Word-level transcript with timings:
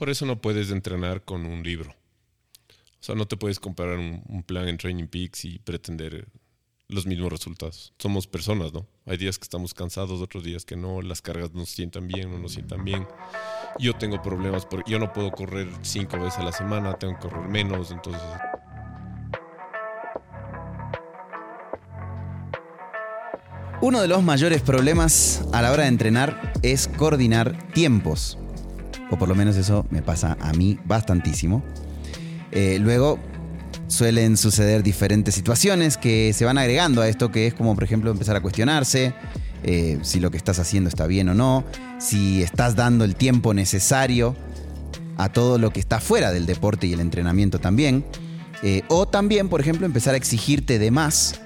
Por 0.00 0.08
eso 0.08 0.24
no 0.24 0.40
puedes 0.40 0.70
entrenar 0.70 1.24
con 1.26 1.44
un 1.44 1.62
libro. 1.62 1.90
O 1.90 3.02
sea, 3.02 3.14
no 3.14 3.28
te 3.28 3.36
puedes 3.36 3.60
comparar 3.60 3.98
un, 3.98 4.42
plan 4.46 4.66
en 4.66 4.78
Training 4.78 5.08
Peaks 5.08 5.44
y 5.44 5.58
pretender 5.58 6.26
los 6.88 7.04
mismos 7.04 7.30
resultados. 7.30 7.92
Somos 7.98 8.26
personas, 8.26 8.72
¿no? 8.72 8.86
Hay 9.04 9.18
días 9.18 9.38
que 9.38 9.42
estamos 9.42 9.74
cansados, 9.74 10.22
otros 10.22 10.42
días 10.42 10.64
que 10.64 10.74
no, 10.74 11.02
las 11.02 11.20
cargas 11.20 11.52
nos 11.52 11.68
sientan 11.68 12.08
bien, 12.08 12.30
no 12.30 12.38
nos 12.38 12.52
sientan 12.52 12.82
bien. 12.82 13.06
Yo 13.78 13.92
tengo 13.92 14.22
problemas 14.22 14.64
porque 14.64 14.90
yo 14.90 14.98
no 14.98 15.12
puedo 15.12 15.30
correr 15.32 15.68
cinco 15.82 16.18
veces 16.18 16.38
a 16.38 16.44
la 16.44 16.52
semana, 16.52 16.94
tengo 16.94 17.18
que 17.18 17.28
correr 17.28 17.46
menos, 17.50 17.90
entonces... 17.90 18.22
Uno 23.82 24.00
de 24.00 24.08
los 24.08 24.22
mayores 24.22 24.62
problemas 24.62 25.46
a 25.52 25.60
la 25.60 25.70
hora 25.70 25.82
de 25.82 25.90
entrenar 25.90 26.54
es 26.62 26.88
coordinar 26.88 27.70
tiempos. 27.74 28.39
O 29.10 29.18
por 29.18 29.28
lo 29.28 29.34
menos 29.34 29.56
eso 29.56 29.86
me 29.90 30.02
pasa 30.02 30.36
a 30.40 30.52
mí 30.52 30.78
bastantísimo. 30.84 31.62
Eh, 32.52 32.78
luego 32.80 33.18
suelen 33.88 34.36
suceder 34.36 34.82
diferentes 34.82 35.34
situaciones 35.34 35.96
que 35.96 36.32
se 36.32 36.44
van 36.44 36.58
agregando 36.58 37.02
a 37.02 37.08
esto, 37.08 37.30
que 37.30 37.48
es 37.48 37.54
como 37.54 37.74
por 37.74 37.84
ejemplo 37.84 38.10
empezar 38.10 38.36
a 38.36 38.40
cuestionarse 38.40 39.14
eh, 39.62 39.98
si 40.02 40.20
lo 40.20 40.30
que 40.30 40.36
estás 40.36 40.58
haciendo 40.58 40.88
está 40.88 41.06
bien 41.06 41.28
o 41.28 41.34
no, 41.34 41.64
si 41.98 42.42
estás 42.42 42.76
dando 42.76 43.04
el 43.04 43.14
tiempo 43.16 43.52
necesario 43.52 44.36
a 45.16 45.28
todo 45.28 45.58
lo 45.58 45.70
que 45.70 45.80
está 45.80 46.00
fuera 46.00 46.32
del 46.32 46.46
deporte 46.46 46.86
y 46.86 46.92
el 46.92 47.00
entrenamiento 47.00 47.58
también. 47.58 48.04
Eh, 48.62 48.82
o 48.88 49.06
también, 49.06 49.48
por 49.48 49.60
ejemplo, 49.60 49.86
empezar 49.86 50.14
a 50.14 50.16
exigirte 50.16 50.78
de 50.78 50.90
más 50.90 51.40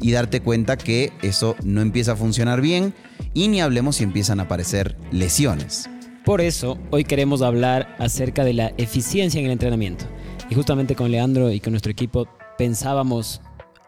y 0.00 0.12
darte 0.12 0.40
cuenta 0.40 0.76
que 0.76 1.12
eso 1.22 1.56
no 1.62 1.80
empieza 1.80 2.12
a 2.12 2.16
funcionar 2.16 2.60
bien 2.60 2.94
y 3.32 3.48
ni 3.48 3.60
hablemos 3.60 3.96
si 3.96 4.04
empiezan 4.04 4.40
a 4.40 4.44
aparecer 4.44 4.96
lesiones. 5.12 5.88
Por 6.26 6.40
eso, 6.40 6.76
hoy 6.90 7.04
queremos 7.04 7.40
hablar 7.40 7.94
acerca 8.00 8.42
de 8.42 8.52
la 8.52 8.72
eficiencia 8.78 9.38
en 9.38 9.46
el 9.46 9.52
entrenamiento. 9.52 10.06
Y 10.50 10.56
justamente 10.56 10.96
con 10.96 11.12
Leandro 11.12 11.52
y 11.52 11.60
con 11.60 11.72
nuestro 11.72 11.92
equipo 11.92 12.26
pensábamos 12.58 13.40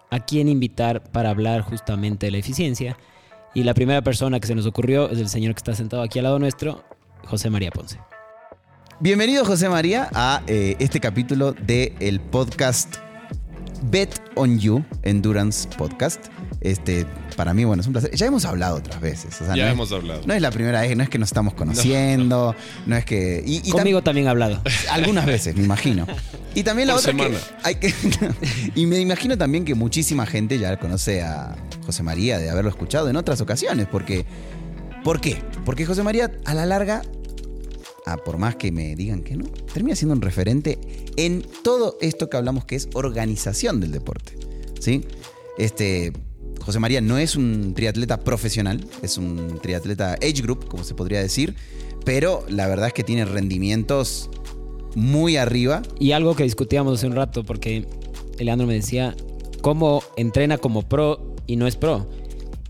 a 0.08 0.20
quién 0.20 0.48
invitar 0.48 1.02
para 1.02 1.30
hablar 1.30 1.62
justamente 1.62 2.26
de 2.26 2.30
la 2.30 2.38
eficiencia. 2.38 2.96
Y 3.54 3.64
la 3.64 3.74
primera 3.74 4.02
persona 4.02 4.38
que 4.38 4.46
se 4.46 4.54
nos 4.54 4.66
ocurrió 4.66 5.10
es 5.10 5.18
el 5.18 5.28
señor 5.28 5.52
que 5.52 5.58
está 5.58 5.74
sentado 5.74 6.00
aquí 6.00 6.20
al 6.20 6.26
lado 6.26 6.38
nuestro, 6.38 6.84
José 7.26 7.50
María 7.50 7.72
Ponce. 7.72 7.98
Bienvenido 9.00 9.44
José 9.44 9.68
María 9.68 10.08
a 10.14 10.44
eh, 10.46 10.76
este 10.78 11.00
capítulo 11.00 11.54
del 11.54 11.92
el 11.98 12.20
podcast 12.20 12.98
Bet 13.90 14.14
on 14.36 14.60
You 14.60 14.84
Endurance 15.02 15.68
Podcast. 15.76 16.26
Este, 16.60 17.04
para 17.38 17.54
mí, 17.54 17.62
bueno, 17.64 17.82
es 17.82 17.86
un 17.86 17.92
placer. 17.92 18.12
Ya 18.16 18.26
hemos 18.26 18.44
hablado 18.44 18.78
otras 18.78 19.00
veces. 19.00 19.38
ya 19.54 19.70
hemos 19.70 19.92
hablado. 19.92 20.22
No 20.26 20.34
es 20.34 20.42
la 20.42 20.50
primera 20.50 20.80
vez, 20.80 20.96
no 20.96 21.04
es 21.04 21.08
que 21.08 21.20
nos 21.20 21.28
estamos 21.28 21.54
conociendo, 21.54 22.52
no, 22.84 22.96
es 22.96 23.04
que... 23.04 23.44
Y, 23.46 23.70
Conmigo 23.70 24.02
también 24.02 24.26
ha 24.26 24.30
hablado. 24.30 24.60
Algunas 24.90 25.24
veces, 25.24 25.54
me 25.54 25.62
imagino. 25.62 26.04
Y 26.56 26.64
también 26.64 26.88
la 26.88 26.96
otra 26.96 27.14
hay 27.62 27.76
que... 27.76 27.94
y 28.74 28.86
me 28.86 28.98
imagino 28.98 29.38
también 29.38 29.64
que 29.64 29.76
muchísima 29.76 30.26
gente 30.26 30.58
ya 30.58 30.76
conoce 30.80 31.22
a 31.22 31.54
José 31.86 32.02
María 32.02 32.38
de 32.38 32.50
haberlo 32.50 32.70
escuchado 32.70 33.08
en 33.08 33.14
otras 33.14 33.40
ocasiones, 33.40 33.86
porque... 33.86 34.26
¿Por 35.04 35.20
qué? 35.20 35.40
Porque 35.64 35.86
José 35.86 36.02
María 36.02 36.32
a 36.44 36.54
la 36.54 36.66
larga 36.66 37.02
por 38.16 38.38
más 38.38 38.56
que 38.56 38.72
me 38.72 38.96
digan 38.96 39.22
que 39.22 39.36
no, 39.36 39.44
termina 39.72 39.94
siendo 39.94 40.14
un 40.14 40.22
referente 40.22 40.78
en 41.16 41.46
todo 41.62 41.98
esto 42.00 42.28
que 42.28 42.36
hablamos 42.36 42.64
que 42.64 42.74
es 42.74 42.88
organización 42.94 43.78
del 43.78 43.92
deporte. 43.92 44.32
¿sí? 44.80 45.04
Este, 45.58 46.12
José 46.60 46.78
María 46.78 47.00
no 47.00 47.18
es 47.18 47.36
un 47.36 47.74
triatleta 47.74 48.20
profesional, 48.20 48.84
es 49.02 49.18
un 49.18 49.58
triatleta 49.60 50.14
age 50.14 50.42
group, 50.42 50.68
como 50.68 50.84
se 50.84 50.94
podría 50.94 51.20
decir, 51.20 51.54
pero 52.04 52.44
la 52.48 52.66
verdad 52.66 52.88
es 52.88 52.92
que 52.92 53.04
tiene 53.04 53.24
rendimientos 53.24 54.30
muy 54.94 55.36
arriba. 55.36 55.82
Y 55.98 56.12
algo 56.12 56.34
que 56.34 56.44
discutíamos 56.44 56.98
hace 56.98 57.06
un 57.06 57.14
rato, 57.14 57.44
porque 57.44 57.86
Leandro 58.38 58.66
me 58.66 58.74
decía, 58.74 59.14
¿cómo 59.60 60.02
entrena 60.16 60.58
como 60.58 60.82
pro 60.82 61.36
y 61.46 61.56
no 61.56 61.66
es 61.66 61.76
pro? 61.76 62.08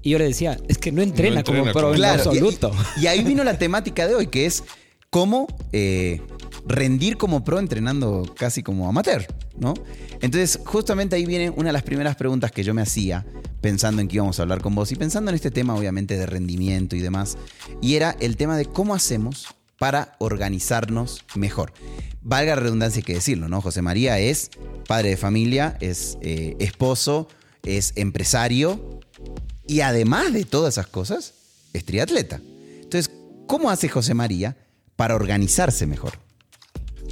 Y 0.03 0.11
yo 0.11 0.19
le 0.19 0.25
decía, 0.25 0.59
es 0.69 0.79
que 0.79 0.93
no 0.93 1.03
entrena, 1.03 1.43
como 1.43 1.65
pro 1.73 1.95
en 1.95 2.05
absoluto. 2.05 2.71
y, 3.01 3.07
ahí 3.07 3.23
vino 3.23 3.45
la 3.45 3.59
temática 3.59 4.07
de 4.07 4.15
hoy, 4.15 4.29
que 4.29 4.47
es 4.47 4.65
cómo 5.11 5.47
eh, 5.73 6.21
rendir 6.67 7.17
como 7.17 7.45
pro 7.45 7.59
entrenando 7.59 8.33
casi 8.37 8.63
como 8.63 8.89
amateur, 8.89 9.27
¿no? 9.59 9.75
Entonces, 10.21 10.61
justamente 10.65 11.17
ahí 11.17 11.27
viene 11.27 11.51
una 11.51 11.69
de 11.69 11.73
las 11.73 11.83
primeras 11.83 12.17
preguntas 12.17 12.53
que 12.53 12.63
yo 12.63 12.75
me 12.75 12.83
hacía 12.83 13.25
pensando 13.61 14.03
en 14.03 14.09
que 14.09 14.17
íbamos 14.17 14.39
a 14.39 14.43
hablar 14.43 14.61
con 14.61 14.75
vos 14.75 14.93
y 14.93 14.97
pensando 14.97 15.31
en 15.31 15.35
este 15.35 15.51
tema, 15.51 15.75
obviamente, 15.75 16.17
de 16.17 16.27
rendimiento 16.27 16.97
y 16.97 17.01
demás. 17.01 17.37
Y 17.81 17.95
era 17.95 18.17
el 18.21 18.37
tema 18.37 18.57
de 18.57 18.67
cómo 18.67 18.95
hacemos 18.95 19.47
para 19.79 20.17
organizarnos 20.19 21.25
mejor. 21.35 21.73
Valga 22.23 22.57
la 22.57 22.63
redundancia 22.63 23.03
que 23.03 23.15
decirlo, 23.15 23.49
¿no? 23.49 23.61
José 23.61 23.81
María 23.83 24.19
es 24.19 24.51
padre 24.87 25.11
de 25.11 25.17
familia, 25.17 25.77
es 25.81 26.19
eh, 26.21 26.57
esposo, 26.59 27.29
es 27.63 27.93
empresario 27.97 29.01
y 29.67 29.81
además 29.81 30.33
de 30.33 30.45
todas 30.45 30.75
esas 30.75 30.89
cosas, 30.89 31.35
es 31.73 31.85
triatleta. 31.85 32.41
Entonces, 32.83 33.11
¿cómo 33.47 33.71
hace 33.71 33.89
José 33.89 34.15
María 34.15 34.57
para 34.97 35.15
organizarse 35.15 35.87
mejor? 35.87 36.15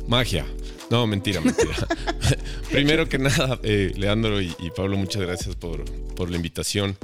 Magia. 0.08 0.46
No, 0.90 1.06
mentira, 1.06 1.40
mentira. 1.40 1.74
Primero 2.70 3.08
que 3.08 3.18
nada, 3.18 3.58
eh, 3.62 3.92
Leandro 3.96 4.40
y, 4.40 4.54
Pablo, 4.76 4.96
muchas 4.96 5.22
gracias 5.22 5.56
por, 5.56 5.84
la 6.30 6.36
invitación. 6.36 6.96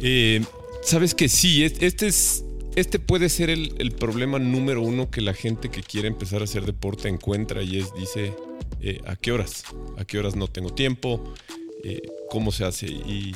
Eh, 0.00 0.42
Sabes 0.82 1.14
que 1.14 1.28
sí, 1.28 1.62
este, 1.62 2.06
es, 2.06 2.44
este 2.74 2.98
puede 2.98 3.28
ser 3.28 3.50
el, 3.50 3.92
problema 3.92 4.38
número 4.38 4.82
uno 4.82 5.10
que 5.10 5.20
la 5.20 5.34
gente 5.34 5.70
que 5.70 5.82
quiere 5.82 6.08
empezar 6.08 6.40
a 6.40 6.44
hacer 6.44 6.64
deporte 6.64 7.08
encuentra 7.08 7.62
y 7.62 7.78
es, 7.78 7.94
dice, 7.94 8.34
eh, 8.80 9.00
¿a 9.06 9.16
qué 9.16 9.32
horas? 9.32 9.64
¿A 9.98 10.04
qué 10.04 10.18
horas 10.18 10.36
no 10.36 10.48
tengo 10.48 10.70
tiempo? 10.70 11.34
Eh, 11.82 12.02
cómo 12.28 12.52
se 12.52 12.64
hace. 12.64 12.86
Y, 12.86 13.32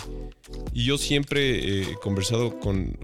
yo 0.72 0.98
siempre 0.98 1.80
he 1.80 1.94
conversado 1.94 2.60
con, 2.60 2.98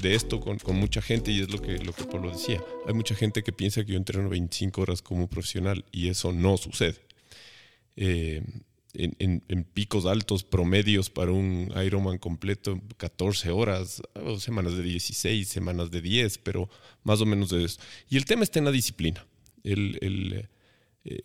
de 0.00 0.14
esto 0.14 0.40
con, 0.40 0.58
mucha 0.74 1.00
gente 1.00 1.30
y 1.30 1.40
es 1.40 1.50
lo 1.50 1.60
que, 1.62 1.78
lo 1.78 1.92
que 1.92 2.04
Pablo 2.04 2.30
decía. 2.30 2.62
Hay 2.86 2.94
mucha 2.94 3.14
gente 3.14 3.42
que 3.42 3.52
piensa 3.52 3.84
que 3.84 3.92
yo 3.92 3.98
entreno 3.98 4.28
25 4.28 4.80
horas 4.80 5.02
como 5.02 5.28
profesional 5.28 5.84
y 5.92 6.08
eso 6.08 6.32
no 6.32 6.56
sucede. 6.56 6.96
Eh, 7.96 8.42
en, 8.94 9.64
picos 9.72 10.06
altos 10.06 10.42
promedios 10.42 11.10
para 11.10 11.30
un 11.30 11.72
Ironman 11.84 12.18
completo, 12.18 12.80
14 12.96 13.50
horas, 13.50 14.02
semanas 14.38 14.76
de 14.76 14.82
16, 14.82 15.46
semanas 15.46 15.90
de 15.92 16.00
10, 16.00 16.38
pero 16.38 16.68
más 17.04 17.20
o 17.20 17.26
menos 17.26 17.50
de 17.50 17.64
eso. 17.64 17.80
Y 18.08 18.16
el 18.16 18.24
tema 18.24 18.42
está 18.42 18.58
en 18.58 18.64
la 18.64 18.72
disciplina. 18.72 19.24
El, 19.62 20.48
eh, 21.04 21.20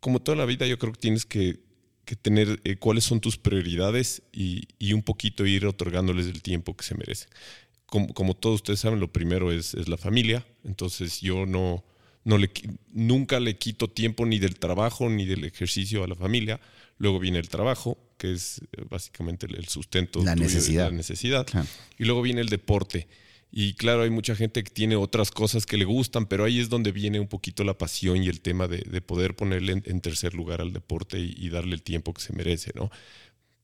como 0.00 0.20
toda 0.20 0.36
la 0.36 0.44
vida, 0.44 0.66
yo 0.66 0.78
creo 0.78 0.92
que 0.92 1.00
tienes 1.00 1.24
que 1.24 1.67
que 2.08 2.16
tener 2.16 2.58
eh, 2.64 2.76
cuáles 2.76 3.04
son 3.04 3.20
tus 3.20 3.36
prioridades 3.36 4.22
y, 4.32 4.66
un 4.94 5.02
poquito 5.02 5.44
ir 5.44 5.66
otorgándoles 5.66 6.26
el 6.26 6.40
tiempo 6.40 6.74
que 6.74 6.82
se 6.82 6.94
merecen. 6.94 7.28
Como, 7.84 8.34
todos 8.34 8.56
ustedes 8.56 8.80
saben, 8.80 8.98
lo 8.98 9.12
primero 9.12 9.52
es, 9.52 9.74
la 9.88 9.98
familia, 9.98 10.46
entonces 10.64 11.20
yo 11.20 11.44
no, 11.44 11.84
no 12.24 12.38
le, 12.38 12.50
nunca 12.92 13.40
le 13.40 13.58
quito 13.58 13.88
tiempo 13.88 14.24
ni 14.24 14.38
del 14.38 14.58
trabajo 14.58 15.10
ni 15.10 15.26
del 15.26 15.44
ejercicio 15.44 16.02
a 16.02 16.08
la 16.08 16.14
familia. 16.14 16.60
Luego 16.96 17.18
viene 17.18 17.38
el 17.38 17.50
trabajo, 17.50 17.98
que 18.16 18.32
es 18.32 18.62
eh, 18.72 18.84
básicamente 18.88 19.46
el 19.46 19.68
sustento. 19.68 20.24
La 20.24 20.34
necesidad. 20.34 20.90
La 20.90 20.96
necesidad. 20.96 21.46
Y 21.98 22.04
luego 22.04 22.22
viene 22.22 22.40
el 22.40 22.48
deporte. 22.48 23.06
Y 23.50 23.74
claro, 23.74 24.02
hay 24.02 24.10
mucha 24.10 24.36
gente 24.36 24.62
que 24.62 24.70
tiene 24.70 24.96
otras 24.96 25.30
cosas 25.30 25.64
que 25.64 25.78
le 25.78 25.86
gustan, 25.86 26.26
pero 26.26 26.44
ahí 26.44 26.60
es 26.60 26.68
donde 26.68 26.92
viene 26.92 27.18
un 27.18 27.28
poquito 27.28 27.64
la 27.64 27.78
pasión 27.78 28.22
y 28.22 28.28
el 28.28 28.40
tema 28.40 28.68
de, 28.68 29.00
poder 29.00 29.34
ponerle 29.34 29.82
en, 29.84 30.00
tercer 30.00 30.34
lugar 30.34 30.60
al 30.60 30.72
deporte 30.72 31.18
y, 31.18 31.48
darle 31.48 31.74
el 31.74 31.82
tiempo 31.82 32.12
que 32.12 32.20
se 32.20 32.34
merece, 32.34 32.72
¿no? 32.74 32.90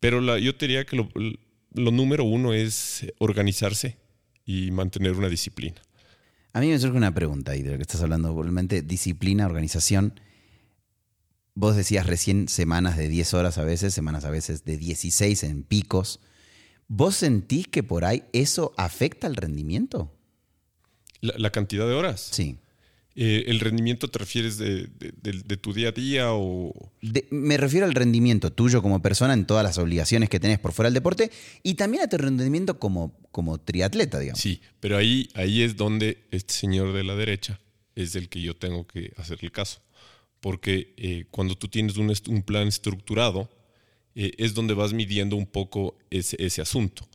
Pero 0.00 0.20
yo 0.38 0.52
diría 0.52 0.84
que 0.86 0.96
lo, 0.96 1.10
número 1.90 2.24
uno 2.24 2.54
es 2.54 3.06
organizarse 3.18 3.96
y 4.46 4.70
mantener 4.70 5.12
una 5.12 5.28
disciplina. 5.28 5.80
A 6.54 6.60
mí 6.60 6.68
me 6.68 6.78
surge 6.78 6.96
una 6.96 7.14
pregunta 7.14 7.52
ahí 7.52 7.62
de 7.62 7.72
lo 7.72 7.76
que 7.76 7.82
estás 7.82 8.02
hablando, 8.02 8.28
probablemente 8.28 8.80
disciplina, 8.80 9.44
organización. 9.44 10.18
Vos 11.54 11.76
decías 11.76 12.06
recién 12.06 12.48
semanas 12.48 12.96
de 12.96 13.08
10 13.08 13.34
horas 13.34 13.58
a 13.58 13.64
veces, 13.64 13.92
semanas 13.92 14.24
a 14.24 14.30
veces 14.30 14.64
de 14.64 14.78
16 14.78 15.42
en 15.44 15.62
picos. 15.62 16.20
¿Vos 16.88 17.16
sentís 17.16 17.66
que 17.66 17.82
por 17.82 18.04
ahí 18.04 18.24
eso 18.32 18.74
afecta 18.76 19.26
al 19.26 19.36
rendimiento? 19.36 20.12
La, 21.20 21.50
cantidad 21.50 21.86
de 21.86 21.94
horas. 21.94 22.28
Sí. 22.32 22.58
Eh, 23.16 23.44
¿El 23.46 23.60
rendimiento 23.60 24.08
te 24.08 24.18
refieres 24.18 24.58
de, 24.58 24.88
tu 25.60 25.72
día 25.72 25.88
a 25.88 25.92
día 25.92 26.32
o...? 26.32 26.92
me 27.30 27.56
refiero 27.56 27.86
al 27.86 27.94
rendimiento 27.94 28.52
tuyo 28.52 28.82
como 28.82 29.00
persona 29.00 29.32
en 29.32 29.46
todas 29.46 29.64
las 29.64 29.78
obligaciones 29.78 30.28
que 30.28 30.40
tenés 30.40 30.58
por 30.58 30.72
fuera 30.72 30.88
del 30.88 30.94
deporte 30.94 31.30
y 31.62 31.74
también 31.74 32.02
a 32.02 32.08
tu 32.08 32.18
rendimiento 32.18 32.78
como, 32.78 33.16
como 33.30 33.58
triatleta, 33.58 34.18
digamos. 34.18 34.40
Sí, 34.40 34.60
pero 34.80 34.96
ahí, 34.96 35.28
ahí 35.34 35.62
es 35.62 35.76
donde 35.76 36.26
este 36.32 36.52
señor 36.52 36.92
de 36.92 37.04
la 37.04 37.14
derecha 37.14 37.60
es 37.94 38.16
el 38.16 38.28
que 38.28 38.42
yo 38.42 38.56
tengo 38.56 38.86
que 38.86 39.12
hacerle 39.16 39.50
caso. 39.50 39.80
Porque 40.40 40.92
eh, 40.98 41.26
cuando 41.30 41.56
tú 41.56 41.68
tienes 41.68 41.96
un, 41.96 42.12
un 42.28 42.42
plan 42.42 42.68
estructurado, 42.68 43.48
eh, 44.14 44.32
es 44.38 44.54
donde 44.54 44.74
vas 44.74 44.92
midiendo 44.92 45.36
un 45.36 45.46
poco 45.46 45.96
ese, 46.10 46.36
ese, 46.44 46.62
asunto. 46.62 47.08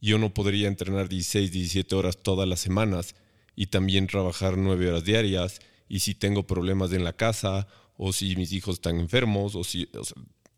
Yo 0.00 0.18
no 0.18 0.32
podría 0.32 0.68
entrenar 0.68 1.08
16, 1.08 1.50
17 1.50 1.94
horas 1.94 2.18
todas 2.22 2.48
las 2.48 2.60
semanas 2.60 3.14
y 3.54 3.66
también 3.66 4.06
trabajar 4.06 4.56
9 4.56 4.88
horas 4.88 5.04
diarias 5.04 5.60
y 5.88 6.00
si 6.00 6.14
tengo 6.14 6.46
problemas 6.46 6.92
en 6.92 7.04
la 7.04 7.14
casa 7.14 7.66
o 7.96 8.12
si 8.12 8.36
mis 8.36 8.52
hijos 8.52 8.76
están 8.76 9.00
enfermos 9.00 9.54
o 9.54 9.64
si... 9.64 9.88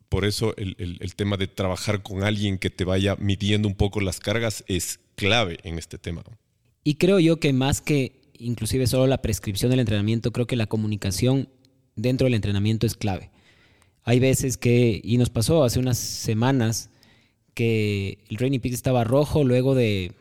por 0.09 0.25
eso 0.25 0.57
el, 0.57 0.77
el, 0.79 1.15
tema 1.15 1.37
de 1.37 1.47
trabajar 1.47 2.03
con 2.03 2.25
alguien 2.25 2.59
que 2.59 2.71
te 2.71 2.85
vaya 2.85 3.17
midiendo 3.17 3.69
un 3.69 3.75
poco 3.75 4.01
las 4.01 4.21
cargas 4.21 4.65
es 4.67 5.01
clave 5.15 5.59
en 5.63 5.79
este 5.79 5.99
tema. 5.99 6.25
Y 6.83 6.95
creo 6.95 7.19
yo 7.21 7.39
que 7.39 7.53
más 7.53 7.81
que 7.81 8.19
inclusive 8.39 8.87
solo 8.87 9.07
la 9.07 9.21
prescripción 9.21 9.71
del 9.71 9.81
entrenamiento, 9.81 10.33
creo 10.33 10.47
que 10.47 10.57
la 10.57 10.67
comunicación 10.67 11.49
dentro 11.97 12.27
del 12.27 12.35
entrenamiento 12.35 12.87
es 12.87 12.95
clave. 12.95 13.31
Hay 14.09 14.21
veces 14.21 14.57
que, 14.57 15.03
y 15.05 15.19
nos 15.19 15.29
pasó 15.29 15.65
hace 15.65 15.79
unas 15.79 15.99
semanas, 15.99 16.89
que 17.53 18.17
el 18.31 18.39
Training 18.39 18.59
Peaks 18.59 18.77
estaba 18.77 19.05
rojo 19.05 19.45
luego 19.45 19.75
de 19.75 20.13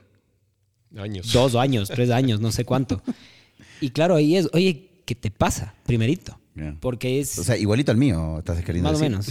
años. 0.98 1.32
dos 1.32 1.56
años, 1.56 1.88
tres 1.88 2.10
años, 2.10 2.42
no 2.42 2.52
sé 2.52 2.66
cuánto. 2.66 3.02
Y 3.80 3.92
claro, 3.92 4.16
ahí 4.16 4.36
es, 4.36 4.50
oye, 4.52 4.90
¿qué 5.06 5.16
te 5.16 5.32
pasa? 5.32 5.74
Primerito. 5.86 6.38
Porque 6.82 7.22
es... 7.22 7.40
O 7.40 7.46
sea, 7.46 7.56
igualito 7.56 7.90
al 7.94 7.98
mío, 7.98 8.40
estás 8.40 8.62
queriendo 8.62 8.92
Más 8.92 9.00
o 9.00 9.02
menos. 9.02 9.30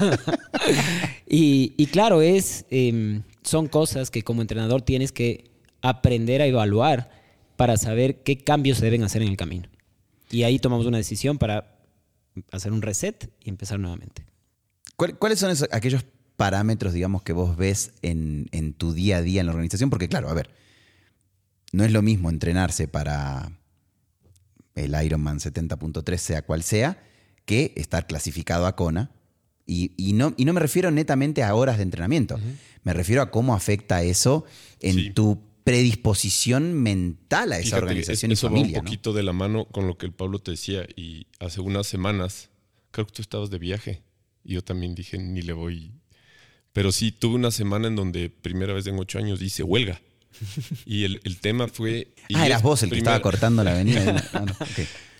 y, 1.26 1.86
claro, 1.88 2.22
es, 2.22 2.64
em, 2.70 3.20
son 3.42 3.66
cosas 3.66 4.10
que 4.10 4.22
como 4.22 4.40
entrenador 4.40 4.80
tienes 4.80 5.12
que 5.12 5.50
aprender 5.82 6.40
a 6.40 6.46
evaluar 6.46 7.10
para 7.56 7.76
saber 7.76 8.22
qué 8.22 8.38
cambios 8.38 8.78
se 8.78 8.86
deben 8.86 9.02
hacer 9.02 9.20
en 9.20 9.28
el 9.28 9.36
camino. 9.36 9.68
Y 10.30 10.44
ahí 10.44 10.58
tomamos 10.58 10.86
una 10.86 10.96
decisión 10.96 11.36
para 11.36 11.73
hacer 12.50 12.72
un 12.72 12.82
reset 12.82 13.30
y 13.40 13.50
empezar 13.50 13.78
nuevamente. 13.78 14.24
¿Cuáles 14.96 15.38
son 15.38 15.54
aquellos 15.72 16.04
parámetros, 16.36 16.92
digamos, 16.92 17.22
que 17.22 17.32
vos 17.32 17.56
ves 17.56 17.92
en, 18.02 18.74
tu 18.76 18.92
día 18.92 19.18
a 19.18 19.22
día 19.22 19.40
en 19.40 19.46
la 19.46 19.52
organización? 19.52 19.90
Porque 19.90 20.08
claro, 20.08 20.28
a 20.28 20.34
ver, 20.34 20.50
no 21.72 21.84
es 21.84 21.92
lo 21.92 22.02
mismo 22.02 22.30
entrenarse 22.30 22.88
para 22.88 23.52
el 24.74 24.94
Ironman 25.04 25.38
70.3, 25.38 26.16
sea 26.16 26.42
cual 26.42 26.62
sea, 26.62 27.02
que 27.44 27.72
estar 27.76 28.06
clasificado 28.06 28.66
a 28.66 28.76
CONA. 28.76 29.10
Y, 29.66 30.12
no, 30.14 30.34
y 30.36 30.44
no 30.44 30.52
me 30.52 30.60
refiero 30.60 30.90
netamente 30.90 31.42
a 31.42 31.54
horas 31.54 31.78
de 31.78 31.84
entrenamiento, 31.84 32.38
me 32.82 32.92
refiero 32.92 33.22
a 33.22 33.30
cómo 33.30 33.54
afecta 33.54 34.02
eso 34.02 34.44
en 34.80 35.14
tu 35.14 35.40
predisposición 35.64 36.74
mental 36.74 37.52
a 37.52 37.58
esa 37.58 37.78
organización 37.78 38.32
y 38.32 38.36
familia. 38.36 38.74
va 38.74 38.78
un 38.80 38.84
poquito 38.84 39.12
de 39.14 39.22
la 39.22 39.32
mano 39.32 39.64
con 39.64 39.86
lo 39.86 39.96
que 39.96 40.06
el 40.06 40.12
Pablo 40.12 40.38
te 40.38 40.52
decía 40.52 40.86
y 40.94 41.26
hace 41.40 41.60
unas 41.60 41.86
semanas, 41.86 42.50
creo 42.90 43.06
que 43.06 43.12
tú 43.12 43.22
estabas 43.22 43.50
de 43.50 43.58
viaje 43.58 44.02
y 44.44 44.54
yo 44.54 44.62
también 44.62 44.94
dije 44.94 45.18
ni 45.18 45.40
le 45.42 45.54
voy. 45.54 45.92
Pero 46.74 46.92
sí, 46.92 47.12
tuve 47.12 47.36
una 47.36 47.50
semana 47.50 47.88
en 47.88 47.96
donde 47.96 48.28
primera 48.28 48.74
vez 48.74 48.86
en 48.86 48.98
ocho 48.98 49.18
años 49.18 49.40
hice 49.40 49.62
huelga. 49.62 50.00
Y 50.84 51.04
el, 51.04 51.38
tema 51.40 51.68
fue... 51.68 52.14
ah, 52.34 52.46
eras 52.46 52.62
vos 52.62 52.82
el 52.82 52.90
que 52.90 52.98
estaba 52.98 53.20
cortando 53.22 53.64
la 53.64 53.72
avenida. 53.72 54.22
Ah, 54.34 54.44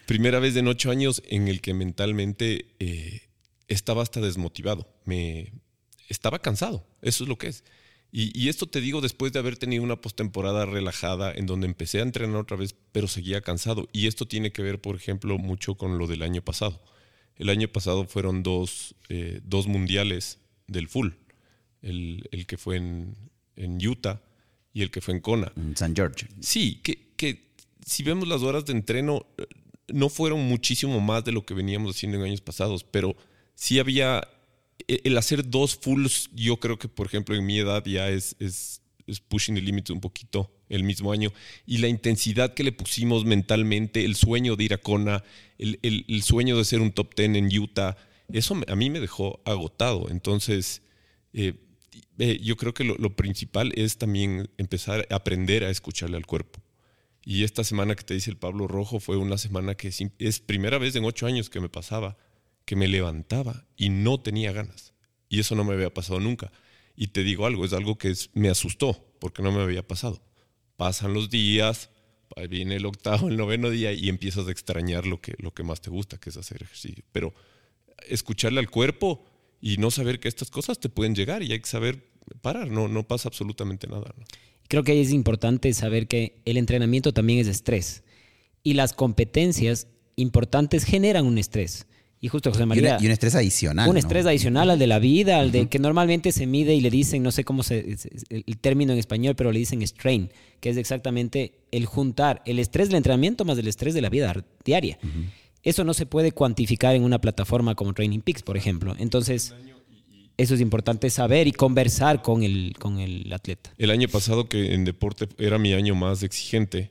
primera 0.06 0.40
vez 0.40 0.56
en 0.56 0.68
ocho 0.68 0.90
años 0.90 1.22
en 1.26 1.48
el 1.48 1.60
que 1.60 1.72
mentalmente 1.72 2.74
eh, 2.80 3.22
estaba 3.68 4.02
hasta 4.02 4.20
desmotivado. 4.20 4.92
Me 5.04 5.52
estaba 6.08 6.40
cansado. 6.40 6.86
Eso 7.00 7.24
es 7.24 7.28
lo 7.28 7.38
que 7.38 7.48
es. 7.48 7.64
Y, 8.16 8.48
esto 8.48 8.68
te 8.68 8.80
digo 8.80 9.00
después 9.00 9.32
de 9.32 9.40
haber 9.40 9.56
tenido 9.56 9.82
una 9.82 10.00
postemporada 10.00 10.66
relajada 10.66 11.32
en 11.32 11.46
donde 11.46 11.66
empecé 11.66 11.98
a 11.98 12.02
entrenar 12.02 12.36
otra 12.36 12.56
vez, 12.56 12.76
pero 12.92 13.08
seguía 13.08 13.40
cansado. 13.40 13.88
Y 13.92 14.06
esto 14.06 14.28
tiene 14.28 14.52
que 14.52 14.62
ver, 14.62 14.80
por 14.80 14.94
ejemplo, 14.94 15.36
mucho 15.36 15.74
con 15.74 15.98
lo 15.98 16.06
del 16.06 16.22
año 16.22 16.40
pasado. 16.40 16.80
El 17.34 17.48
año 17.48 17.66
pasado 17.66 18.04
fueron 18.04 18.44
dos, 18.44 18.94
eh, 19.08 19.40
dos 19.42 19.66
mundiales 19.66 20.38
del 20.68 20.86
full. 20.86 21.08
El, 21.82 22.28
el 22.30 22.46
que 22.46 22.56
fue 22.56 22.76
en, 22.76 23.16
en, 23.56 23.84
Utah 23.84 24.22
y 24.72 24.82
el 24.82 24.92
que 24.92 25.00
fue 25.00 25.14
en 25.14 25.20
Kona. 25.20 25.52
En 25.56 25.76
San 25.76 25.96
George. 25.96 26.28
Sí, 26.38 26.80
que, 26.84 27.08
que 27.16 27.48
si 27.84 28.04
vemos 28.04 28.28
las 28.28 28.42
horas 28.42 28.64
de 28.64 28.74
entreno, 28.74 29.26
no 29.88 30.08
fueron 30.08 30.38
muchísimo 30.38 31.00
más 31.00 31.24
de 31.24 31.32
lo 31.32 31.44
que 31.44 31.54
veníamos 31.54 31.96
haciendo 31.96 32.18
en 32.18 32.26
años 32.26 32.42
pasados, 32.42 32.84
pero 32.84 33.16
sí 33.56 33.80
había 33.80 34.22
el 34.88 35.16
hacer 35.18 35.48
dos 35.48 35.76
fulls, 35.76 36.30
yo 36.34 36.58
creo 36.58 36.78
que, 36.78 36.88
por 36.88 37.06
ejemplo, 37.06 37.34
en 37.34 37.46
mi 37.46 37.58
edad 37.58 37.84
ya 37.84 38.08
es, 38.10 38.36
es, 38.38 38.80
pushing 39.28 39.54
the 39.54 39.60
limit 39.60 39.90
un 39.90 40.00
poquito 40.00 40.50
el 40.68 40.84
mismo 40.84 41.12
año. 41.12 41.32
Y 41.66 41.78
la 41.78 41.88
intensidad 41.88 42.54
que 42.54 42.64
le 42.64 42.72
pusimos 42.72 43.24
mentalmente, 43.24 44.04
el 44.04 44.16
sueño 44.16 44.56
de 44.56 44.64
ir 44.64 44.74
a 44.74 44.78
Kona, 44.78 45.22
el, 45.58 45.78
el, 45.82 46.22
sueño 46.22 46.56
de 46.56 46.64
ser 46.64 46.80
un 46.80 46.92
top 46.92 47.14
ten 47.14 47.36
en 47.36 47.46
Utah, 47.46 47.96
eso 48.32 48.58
a 48.66 48.76
mí 48.76 48.90
me 48.90 49.00
dejó 49.00 49.40
agotado. 49.44 50.08
Entonces, 50.10 50.82
eh, 51.32 51.54
eh, 52.18 52.40
yo 52.42 52.56
creo 52.56 52.74
que 52.74 52.84
lo, 52.84 53.16
principal 53.16 53.72
es 53.76 53.98
también 53.98 54.48
empezar 54.56 55.06
a 55.10 55.16
aprender 55.16 55.64
a 55.64 55.70
escucharle 55.70 56.16
al 56.16 56.26
cuerpo. 56.26 56.60
Y 57.24 57.44
esta 57.44 57.64
semana 57.64 57.94
que 57.94 58.04
te 58.04 58.14
dice 58.14 58.30
el 58.30 58.36
Pablo 58.36 58.68
Rojo 58.68 59.00
fue 59.00 59.16
una 59.16 59.38
semana 59.38 59.74
que 59.74 59.90
es 60.18 60.40
primera 60.40 60.78
vez 60.78 60.94
en 60.94 61.04
ocho 61.04 61.26
años 61.26 61.48
que 61.48 61.60
me 61.60 61.68
pasaba 61.68 62.16
que 62.64 62.76
me 62.76 62.88
levantaba 62.88 63.66
y 63.76 63.90
no 63.90 64.20
tenía 64.20 64.52
ganas. 64.52 64.92
Y 65.28 65.40
eso 65.40 65.54
no 65.54 65.64
me 65.64 65.74
había 65.74 65.92
pasado 65.92 66.20
nunca. 66.20 66.52
Y 66.96 67.08
te 67.08 67.24
digo 67.24 67.46
algo, 67.46 67.64
es 67.64 67.72
algo 67.72 67.98
que 67.98 68.14
me 68.34 68.48
asustó 68.48 69.12
porque 69.18 69.42
no 69.42 69.52
me 69.52 69.62
había 69.62 69.86
pasado. 69.86 70.22
Pasan 70.76 71.14
los 71.14 71.30
días, 71.30 71.90
viene 72.48 72.76
el 72.76 72.86
octavo, 72.86 73.28
el 73.28 73.36
noveno 73.36 73.70
día 73.70 73.92
y 73.92 74.08
empiezas 74.08 74.46
a 74.48 74.50
extrañar 74.50 75.06
lo 75.06 75.20
que, 75.20 75.34
lo 75.38 75.52
que 75.52 75.62
más 75.62 75.80
te 75.80 75.90
gusta, 75.90 76.18
que 76.18 76.30
es 76.30 76.36
hacer 76.36 76.62
ejercicio. 76.62 77.04
Pero 77.12 77.34
escucharle 78.08 78.60
al 78.60 78.70
cuerpo 78.70 79.24
y 79.60 79.76
no 79.78 79.90
saber 79.90 80.20
que 80.20 80.28
estas 80.28 80.50
cosas 80.50 80.78
te 80.78 80.88
pueden 80.88 81.14
llegar 81.14 81.42
y 81.42 81.52
hay 81.52 81.60
que 81.60 81.68
saber 81.68 82.10
parar, 82.40 82.68
no, 82.68 82.88
no 82.88 83.06
pasa 83.06 83.28
absolutamente 83.28 83.86
nada. 83.86 84.14
Creo 84.68 84.82
que 84.82 85.00
es 85.00 85.12
importante 85.12 85.72
saber 85.72 86.06
que 86.06 86.40
el 86.44 86.56
entrenamiento 86.56 87.12
también 87.12 87.38
es 87.38 87.48
estrés 87.48 88.02
y 88.62 88.74
las 88.74 88.92
competencias 88.92 89.86
importantes 90.16 90.84
generan 90.84 91.26
un 91.26 91.38
estrés. 91.38 91.86
Y 92.24 92.28
justo 92.28 92.50
José 92.50 92.64
María. 92.64 92.96
Y, 92.98 93.04
un 93.04 93.12
estrés 93.12 93.34
adicional. 93.34 93.86
Un 93.86 93.98
estrés 93.98 94.24
adicional 94.24 94.70
al 94.70 94.78
de 94.78 94.86
la 94.86 94.98
vida, 94.98 95.40
al 95.40 95.52
de 95.52 95.66
que 95.68 95.78
normalmente 95.78 96.32
se 96.32 96.46
mide 96.46 96.74
y 96.74 96.80
le 96.80 96.88
dicen, 96.88 97.22
no 97.22 97.30
sé 97.30 97.44
cómo 97.44 97.62
se. 97.62 97.98
el 98.30 98.58
término 98.62 98.94
en 98.94 98.98
español, 98.98 99.34
pero 99.36 99.52
le 99.52 99.58
dicen 99.58 99.86
strain, 99.86 100.30
que 100.60 100.70
es 100.70 100.78
exactamente 100.78 101.52
el 101.70 101.84
juntar 101.84 102.40
el 102.46 102.60
estrés 102.60 102.88
del 102.88 102.96
entrenamiento 102.96 103.44
más 103.44 103.58
el 103.58 103.68
estrés 103.68 103.92
de 103.92 104.00
la 104.00 104.08
vida 104.08 104.42
diaria. 104.64 104.98
Eso 105.62 105.84
no 105.84 105.92
se 105.92 106.06
puede 106.06 106.32
cuantificar 106.32 106.94
en 106.94 107.02
una 107.02 107.20
plataforma 107.20 107.74
como 107.74 107.92
Training 107.92 108.20
Peaks, 108.20 108.42
por 108.42 108.56
ejemplo. 108.56 108.96
Entonces. 108.98 109.54
Eso 110.36 110.54
es 110.56 110.60
importante 110.60 111.10
saber 111.10 111.46
y 111.46 111.52
conversar 111.52 112.20
con 112.20 112.42
el, 112.42 112.74
con 112.80 112.98
el 112.98 113.32
atleta. 113.32 113.72
El 113.78 113.92
año 113.92 114.08
pasado, 114.08 114.48
que 114.48 114.74
en 114.74 114.84
deporte 114.84 115.28
era 115.38 115.58
mi 115.58 115.74
año 115.74 115.94
más 115.94 116.24
exigente, 116.24 116.90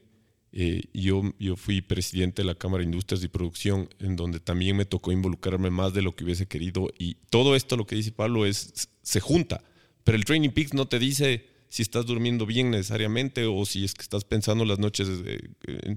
eh, 0.55 0.83
yo, 0.94 1.33
yo 1.39 1.55
fui 1.55 1.81
presidente 1.81 2.44
de 2.44 2.45
la 2.45 2.53
Cámara 2.53 2.81
de 2.81 2.85
Industrias 2.85 3.23
y 3.23 3.27
Producción, 3.27 3.89
en 4.00 4.15
donde 4.15 4.39
también 4.39 4.77
me 4.77 4.85
tocó 4.85 5.11
involucrarme 5.11 5.71
más 5.71 5.94
de 5.94 6.04
lo 6.04 6.16
que 6.16 6.23
hubiese 6.23 6.45
querido. 6.45 6.92
Y 6.99 7.16
todo 7.31 7.56
esto, 7.56 7.75
lo 7.75 7.87
que 7.87 7.95
dice 7.95 8.11
Pablo, 8.11 8.45
es, 8.45 8.89
se 9.01 9.19
junta. 9.19 9.63
Pero 10.04 10.16
el 10.16 10.25
Training 10.25 10.51
Peaks 10.51 10.75
no 10.75 10.87
te 10.87 10.99
dice 10.99 11.47
si 11.69 11.81
estás 11.81 12.06
durmiendo 12.06 12.45
bien 12.45 12.69
necesariamente 12.69 13.47
o 13.47 13.66
si 13.66 13.83
es 13.83 13.95
que 13.95 14.04
estás 14.04 14.25
pensando 14.25 14.63
las 14.63 14.78
noches 14.78 15.09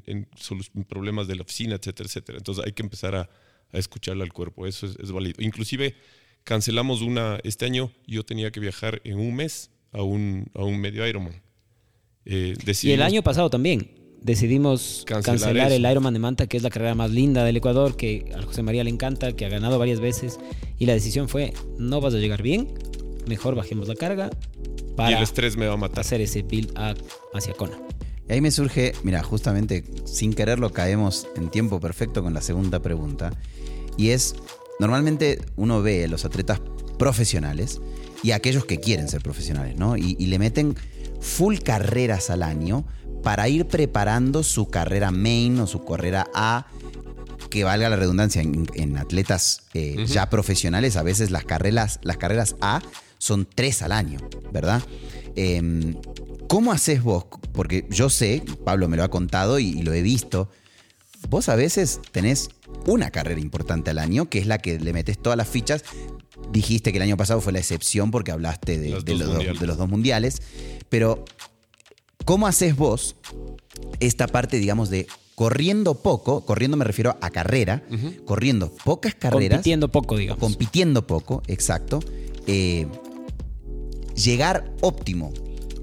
en, 0.06 0.26
problemas 0.88 1.28
de 1.28 1.36
la 1.36 1.42
oficina, 1.42 1.74
etcétera, 1.74 2.06
etcétera. 2.06 2.38
Entonces 2.38 2.64
hay 2.64 2.72
que 2.72 2.82
empezar 2.82 3.14
a, 3.14 3.28
a 3.72 3.78
escucharle 3.78 4.22
al 4.22 4.32
cuerpo. 4.32 4.66
Eso 4.66 4.86
es, 4.86 5.12
válido. 5.12 5.42
Inclusive 5.42 5.94
cancelamos 6.44 7.02
una, 7.02 7.40
este 7.44 7.66
año 7.66 7.92
yo 8.06 8.24
tenía 8.24 8.50
que 8.50 8.60
viajar 8.60 9.02
en 9.04 9.18
un 9.18 9.36
mes 9.36 9.70
a 9.92 10.02
un, 10.02 10.50
a 10.54 10.64
un 10.64 10.80
medio 10.80 11.06
Ironman. 11.06 11.42
Eh, 12.24 12.54
y 12.82 12.90
el 12.92 13.02
año 13.02 13.22
pasado 13.22 13.50
también 13.50 13.95
decidimos 14.26 15.04
cancelar, 15.06 15.70
el 15.70 15.88
Ironman 15.88 16.12
de 16.12 16.18
Manta, 16.18 16.46
que 16.48 16.56
es 16.56 16.62
la 16.64 16.70
carrera 16.70 16.96
más 16.96 17.12
linda 17.12 17.44
del 17.44 17.56
Ecuador, 17.56 17.96
que 17.96 18.32
a 18.36 18.42
José 18.42 18.62
María 18.62 18.82
le 18.82 18.90
encanta, 18.90 19.32
que 19.32 19.46
ha 19.46 19.48
ganado 19.48 19.78
varias 19.78 20.00
veces. 20.00 20.40
Y 20.78 20.86
la 20.86 20.94
decisión 20.94 21.28
fue, 21.28 21.54
no 21.78 22.00
vas 22.00 22.12
a 22.12 22.18
llegar 22.18 22.42
bien, 22.42 22.68
mejor 23.26 23.54
bajemos 23.54 23.86
la 23.86 23.94
carga 23.94 24.30
para 24.96 25.12
y 25.12 25.14
el 25.14 25.22
estrés 25.22 25.56
me 25.56 25.66
va 25.66 25.74
a 25.74 25.76
matar. 25.76 26.00
hacer 26.00 26.20
ese 26.20 26.42
build 26.42 26.74
hacia 27.32 27.54
Kona. 27.54 27.78
Y 28.28 28.32
ahí 28.32 28.40
me 28.40 28.50
surge, 28.50 28.94
mira, 29.04 29.22
justamente 29.22 29.84
sin 30.04 30.34
quererlo 30.34 30.72
caemos 30.72 31.28
en 31.36 31.48
tiempo 31.48 31.78
perfecto 31.78 32.24
con 32.24 32.34
la 32.34 32.40
segunda 32.40 32.80
pregunta. 32.80 33.30
Y 33.96 34.10
es, 34.10 34.34
normalmente 34.80 35.38
uno 35.54 35.82
ve 35.82 36.04
a 36.04 36.08
los 36.08 36.24
atletas 36.24 36.60
profesionales 36.98 37.80
y 38.24 38.32
a 38.32 38.36
aquellos 38.36 38.64
que 38.64 38.78
quieren 38.80 39.08
ser 39.08 39.22
profesionales, 39.22 39.76
¿no? 39.76 39.96
y 39.96 40.14
le 40.26 40.38
meten 40.40 40.74
full 41.20 41.58
carreras 41.58 42.30
al 42.30 42.42
año 42.42 42.84
para 43.26 43.48
ir 43.48 43.66
preparando 43.66 44.44
su 44.44 44.70
carrera 44.70 45.10
main 45.10 45.58
o 45.58 45.66
su 45.66 45.84
carrera 45.84 46.28
A, 46.32 46.68
que 47.50 47.64
valga 47.64 47.88
la 47.88 47.96
redundancia, 47.96 48.40
en, 48.40 48.96
atletas 48.98 49.62
eh, 49.74 50.04
ya 50.06 50.30
profesionales, 50.30 50.94
a 50.94 51.02
veces 51.02 51.32
las 51.32 51.44
carreras, 51.44 51.98
las 52.04 52.18
carreras 52.18 52.54
A 52.60 52.80
son 53.18 53.48
tres 53.52 53.82
al 53.82 53.90
año, 53.90 54.20
¿verdad? 54.52 54.80
Em, 55.34 55.96
¿Cómo 56.48 56.70
haces 56.70 57.02
vos? 57.02 57.24
Porque 57.52 57.84
yo 57.90 58.10
sé, 58.10 58.44
Pablo 58.64 58.86
me 58.86 58.96
lo 58.96 59.02
ha 59.02 59.08
contado 59.08 59.58
y, 59.58 59.82
lo 59.82 59.92
he 59.92 60.02
visto, 60.02 60.48
vos 61.28 61.48
a 61.48 61.56
veces 61.56 61.98
tenés 62.12 62.50
una 62.86 63.10
carrera 63.10 63.40
importante 63.40 63.90
al 63.90 63.98
año, 63.98 64.30
que 64.30 64.38
es 64.38 64.46
la 64.46 64.58
que 64.58 64.78
le 64.78 64.92
metes 64.92 65.20
todas 65.20 65.36
las 65.36 65.48
fichas. 65.48 65.82
Dijiste 66.52 66.92
que 66.92 66.98
el 66.98 67.02
año 67.02 67.16
pasado 67.16 67.40
fue 67.40 67.52
la 67.52 67.58
excepción 67.58 68.12
porque 68.12 68.30
hablaste 68.30 68.78
de, 68.78 68.90
los, 68.90 69.04
de 69.04 69.16
los, 69.16 69.76
dos 69.76 69.88
mundiales, 69.88 70.40
pero 70.88 71.24
¿Cómo 72.26 72.48
haces 72.48 72.76
vos 72.76 73.14
esta 74.00 74.26
parte, 74.26 74.58
digamos, 74.58 74.90
de 74.90 75.06
corriendo 75.36 75.94
poco, 75.94 76.44
corriendo 76.44 76.76
me 76.76 76.84
refiero 76.84 77.16
a 77.20 77.30
carrera, 77.30 77.84
corriendo 78.24 78.74
pocas 78.84 79.14
carreras. 79.14 79.58
Compitiendo 79.58 79.92
poco, 79.92 80.16
digamos. 80.16 80.40
Compitiendo 80.40 81.06
poco, 81.06 81.42
exacto. 81.46 82.00
eh, 82.48 82.86
llegar 84.16 84.72
óptimo 84.80 85.32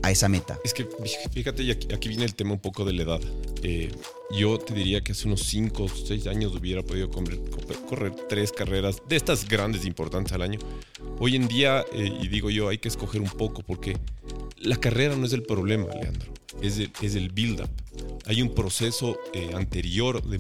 a 0.02 0.12
esa 0.12 0.28
meta. 0.28 0.60
Es 0.66 0.74
que 0.74 0.86
fíjate, 1.32 1.64
y 1.64 1.72
aquí, 1.72 1.94
aquí 1.94 2.10
viene 2.10 2.26
el 2.26 2.36
tema 2.36 2.52
un 2.52 2.60
poco 2.60 2.84
de 2.84 2.92
la 2.92 3.04
edad. 3.04 3.22
Eh, 3.62 3.90
yo 4.38 4.58
te 4.58 4.74
diría 4.74 5.02
que 5.02 5.14
hace 5.14 5.28
unos 5.28 5.44
5 5.44 5.84
o 5.84 5.88
6 5.88 6.28
años 6.28 6.54
hubiera 6.54 6.84
podido 6.84 7.10
correr, 7.10 7.40
correr 7.88 8.14
tres 8.28 8.52
carreras 8.52 8.98
de 9.08 9.16
estas 9.16 9.48
grandes 9.48 9.86
e 9.86 9.88
importantes 9.88 10.34
al 10.34 10.42
año. 10.42 10.60
Hoy 11.20 11.38
en 11.38 11.48
día, 11.48 11.86
eh, 11.94 12.12
y 12.22 12.28
digo 12.28 12.50
yo, 12.50 12.68
hay 12.68 12.80
que 12.80 12.90
escoger 12.90 13.22
un 13.22 13.30
poco 13.30 13.62
porque 13.62 13.98
la 14.58 14.76
carrera 14.78 15.16
no 15.16 15.26
es 15.26 15.34
el 15.34 15.44
problema, 15.44 15.86
Leandro, 15.94 16.33
es 16.62 16.78
el, 16.78 16.92
es 17.02 17.16
el 17.16 17.30
build-up. 17.30 17.70
Hay 18.26 18.42
un 18.42 18.54
proceso 18.54 19.20
eh, 19.34 19.52
anterior, 19.54 20.24
de, 20.24 20.40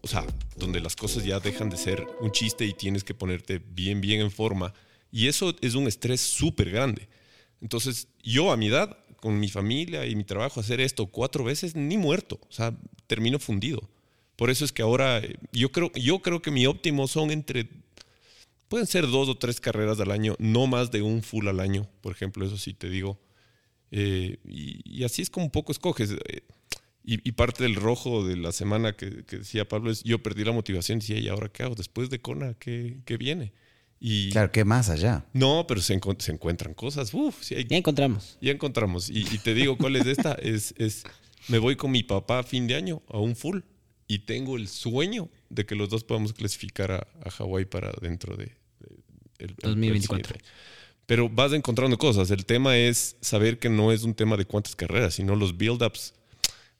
o 0.00 0.06
sea, 0.06 0.24
donde 0.56 0.80
las 0.80 0.96
cosas 0.96 1.24
ya 1.24 1.40
dejan 1.40 1.70
de 1.70 1.76
ser 1.76 2.06
un 2.20 2.32
chiste 2.32 2.64
y 2.64 2.72
tienes 2.72 3.04
que 3.04 3.14
ponerte 3.14 3.58
bien, 3.58 4.00
bien 4.00 4.20
en 4.20 4.30
forma. 4.30 4.72
Y 5.10 5.28
eso 5.28 5.54
es 5.60 5.74
un 5.74 5.86
estrés 5.86 6.20
súper 6.20 6.70
grande. 6.70 7.08
Entonces, 7.60 8.08
yo 8.22 8.52
a 8.52 8.56
mi 8.56 8.68
edad, 8.68 8.98
con 9.16 9.40
mi 9.40 9.48
familia 9.48 10.06
y 10.06 10.14
mi 10.14 10.24
trabajo, 10.24 10.60
hacer 10.60 10.80
esto 10.80 11.06
cuatro 11.06 11.44
veces, 11.44 11.74
ni 11.74 11.96
muerto. 11.96 12.38
O 12.48 12.52
sea, 12.52 12.76
termino 13.06 13.38
fundido. 13.38 13.88
Por 14.36 14.50
eso 14.50 14.64
es 14.64 14.70
que 14.70 14.82
ahora 14.82 15.18
eh, 15.18 15.36
yo 15.52 15.72
creo, 15.72 15.90
yo 15.94 16.20
creo 16.20 16.40
que 16.40 16.52
mi 16.52 16.66
óptimo 16.66 17.08
son 17.08 17.30
entre. 17.30 17.68
Pueden 18.68 18.86
ser 18.86 19.08
dos 19.08 19.28
o 19.28 19.36
tres 19.36 19.60
carreras 19.60 19.98
al 19.98 20.10
año, 20.10 20.36
no 20.38 20.66
más 20.66 20.90
de 20.90 21.02
un 21.02 21.22
full 21.22 21.48
al 21.48 21.58
año, 21.58 21.88
por 22.02 22.12
ejemplo, 22.12 22.46
eso 22.46 22.58
sí 22.58 22.74
te 22.74 22.88
digo. 22.88 23.18
Eh, 23.90 24.38
y, 24.44 24.80
y, 24.84 25.04
así 25.04 25.22
es 25.22 25.30
como 25.30 25.46
un 25.46 25.52
poco 25.52 25.72
escoges. 25.72 26.10
Eh, 26.10 26.42
y, 27.04 27.26
y, 27.26 27.32
parte 27.32 27.62
del 27.62 27.74
rojo 27.74 28.26
de 28.26 28.36
la 28.36 28.52
semana 28.52 28.94
que, 28.94 29.24
que, 29.24 29.38
decía 29.38 29.66
Pablo 29.66 29.90
es: 29.90 30.02
yo 30.02 30.22
perdí 30.22 30.44
la 30.44 30.52
motivación. 30.52 30.98
Decía, 30.98 31.18
¿y 31.18 31.28
ahora 31.28 31.48
qué 31.48 31.62
hago? 31.62 31.74
Después 31.74 32.10
de 32.10 32.20
Kona, 32.20 32.54
¿qué, 32.54 32.98
qué 33.04 33.16
viene? 33.16 33.52
Y, 34.00 34.30
claro, 34.30 34.52
¿qué 34.52 34.64
más 34.64 34.90
allá? 34.90 35.24
No, 35.32 35.66
pero 35.66 35.80
se, 35.80 35.94
enco 35.94 36.14
se 36.18 36.32
encuentran 36.32 36.74
cosas. 36.74 37.12
Uf, 37.14 37.42
sí 37.42 37.54
hay, 37.54 37.66
ya 37.66 37.76
encontramos. 37.76 38.38
Ya 38.40 38.52
encontramos. 38.52 39.10
Y, 39.10 39.20
y, 39.20 39.38
te 39.38 39.54
digo 39.54 39.76
cuál 39.76 39.96
es 39.96 40.06
esta. 40.06 40.34
es, 40.42 40.74
es, 40.78 41.04
me 41.48 41.58
voy 41.58 41.76
con 41.76 41.90
mi 41.90 42.02
papá 42.02 42.40
a 42.40 42.42
fin 42.42 42.66
de 42.66 42.74
año 42.74 43.02
a 43.08 43.18
un 43.18 43.34
full 43.34 43.60
y 44.06 44.20
tengo 44.20 44.56
el 44.56 44.68
sueño 44.68 45.28
de 45.50 45.66
que 45.66 45.74
los 45.74 45.88
dos 45.88 46.04
podamos 46.04 46.32
clasificar 46.32 46.92
a, 46.92 47.06
a 47.24 47.30
Hawái 47.30 47.64
para 47.64 47.92
dentro 48.00 48.36
de, 48.36 48.46
de 48.46 48.96
el, 49.38 49.54
2024. 49.56 50.36
El 50.36 50.42
pero 51.08 51.30
vas 51.30 51.54
encontrando 51.54 51.96
cosas. 51.96 52.30
El 52.30 52.44
tema 52.44 52.76
es 52.76 53.16
saber 53.22 53.58
que 53.58 53.70
no 53.70 53.92
es 53.92 54.02
un 54.02 54.12
tema 54.12 54.36
de 54.36 54.44
cuántas 54.44 54.76
carreras, 54.76 55.14
sino 55.14 55.34
los 55.36 55.56
build-ups. 55.56 56.12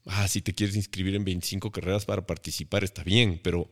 Ah, 0.05 0.27
si 0.27 0.39
te 0.43 0.53
quieres 0.53 0.75
inscribir 0.75 1.15
en 1.15 1.25
25 1.25 1.71
carreras 1.71 2.05
para 2.05 2.27
participar, 2.27 2.83
está 2.83 3.03
bien, 3.03 3.39
pero 3.43 3.67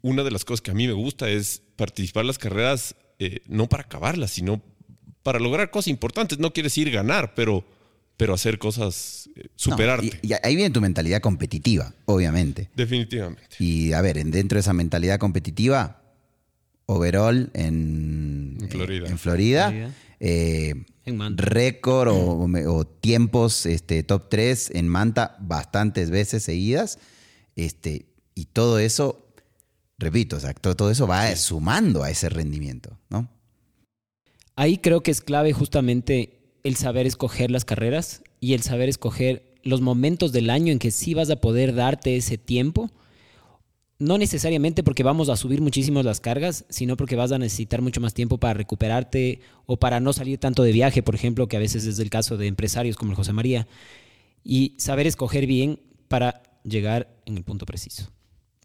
una 0.00 0.24
de 0.24 0.32
las 0.32 0.44
cosas 0.44 0.60
que 0.60 0.72
a 0.72 0.74
mí 0.74 0.88
me 0.88 0.92
gusta 0.92 1.30
es 1.30 1.62
participar 1.76 2.22
en 2.22 2.26
las 2.26 2.38
carreras 2.38 2.96
eh, 3.20 3.42
no 3.46 3.68
para 3.68 3.84
acabarlas, 3.84 4.32
sino 4.32 4.60
para 5.22 5.38
lograr 5.38 5.70
cosas 5.70 5.86
importantes. 5.86 6.40
No 6.40 6.52
quieres 6.52 6.76
ir 6.76 6.90
ganar, 6.90 7.36
pero, 7.36 7.64
pero 8.16 8.34
hacer 8.34 8.58
cosas, 8.58 9.30
eh, 9.36 9.46
superarte. 9.54 10.06
No, 10.06 10.18
y, 10.20 10.32
y, 10.32 10.36
ahí 10.42 10.56
viene 10.56 10.74
tu 10.74 10.80
mentalidad 10.80 11.20
competitiva, 11.20 11.94
obviamente. 12.06 12.70
Definitivamente. 12.74 13.54
Y 13.60 13.92
a 13.92 14.00
ver, 14.00 14.16
dentro 14.24 14.56
de 14.56 14.62
esa 14.62 14.72
mentalidad 14.72 15.20
competitiva, 15.20 16.01
overall 16.92 17.50
en, 17.54 18.58
en 18.60 18.68
Florida, 18.68 19.08
en 19.08 19.18
Florida, 19.18 19.68
Florida. 19.68 19.94
Eh, 20.20 20.84
récord 21.36 22.08
o, 22.10 22.46
o, 22.46 22.84
tiempos 22.86 23.66
este, 23.66 24.04
top 24.04 24.28
3 24.28 24.70
en 24.74 24.86
Manta 24.86 25.36
bastantes 25.40 26.10
veces 26.10 26.44
seguidas. 26.44 26.98
Este, 27.56 28.06
y 28.34 28.46
todo 28.46 28.78
eso 28.78 29.22
repito, 30.02 30.36
o 30.36 30.40
sea, 30.40 30.52
todo, 30.52 30.76
todo 30.76 30.90
eso 30.90 31.06
va 31.06 31.28
sí. 31.28 31.36
sumando 31.36 32.02
a 32.02 32.10
ese 32.10 32.28
rendimiento, 32.28 32.98
¿no? 33.08 33.28
Ahí 34.56 34.76
creo 34.78 35.02
que 35.02 35.10
es 35.10 35.22
clave 35.22 35.52
justamente 35.52 36.38
el 36.62 36.76
saber 36.76 37.06
escoger 37.06 37.50
las 37.50 37.64
carreras 37.64 38.22
y 38.40 38.52
el 38.52 38.62
saber 38.62 38.88
escoger 38.88 39.54
los 39.62 39.80
momentos 39.80 40.32
del 40.32 40.50
año 40.50 40.72
en 40.72 40.78
que 40.78 40.90
sí 40.90 41.14
vas 41.14 41.30
a 41.30 41.36
poder 41.36 41.74
darte 41.74 42.16
ese 42.16 42.36
tiempo. 42.36 42.90
No 44.02 44.18
necesariamente 44.18 44.82
porque 44.82 45.04
vamos 45.04 45.28
a 45.28 45.36
subir 45.36 45.60
muchísimo 45.60 46.02
las 46.02 46.18
cargas, 46.18 46.64
sino 46.68 46.96
porque 46.96 47.14
vas 47.14 47.30
a 47.30 47.38
necesitar 47.38 47.82
mucho 47.82 48.00
más 48.00 48.14
tiempo 48.14 48.38
para 48.38 48.54
recuperarte 48.54 49.40
o 49.66 49.76
para 49.76 50.00
no 50.00 50.12
salir 50.12 50.38
tanto 50.38 50.64
de 50.64 50.72
viaje, 50.72 51.04
por 51.04 51.14
ejemplo, 51.14 51.46
que 51.46 51.56
a 51.56 51.60
veces 51.60 51.86
es 51.86 52.00
el 52.00 52.10
caso 52.10 52.36
de 52.36 52.48
empresarios 52.48 52.96
como 52.96 53.12
el 53.12 53.16
José 53.16 53.32
María. 53.32 53.68
Y 54.42 54.74
saber 54.78 55.06
escoger 55.06 55.46
bien 55.46 55.78
para 56.08 56.42
llegar 56.64 57.14
en 57.26 57.36
el 57.36 57.44
punto 57.44 57.64
preciso. 57.64 58.10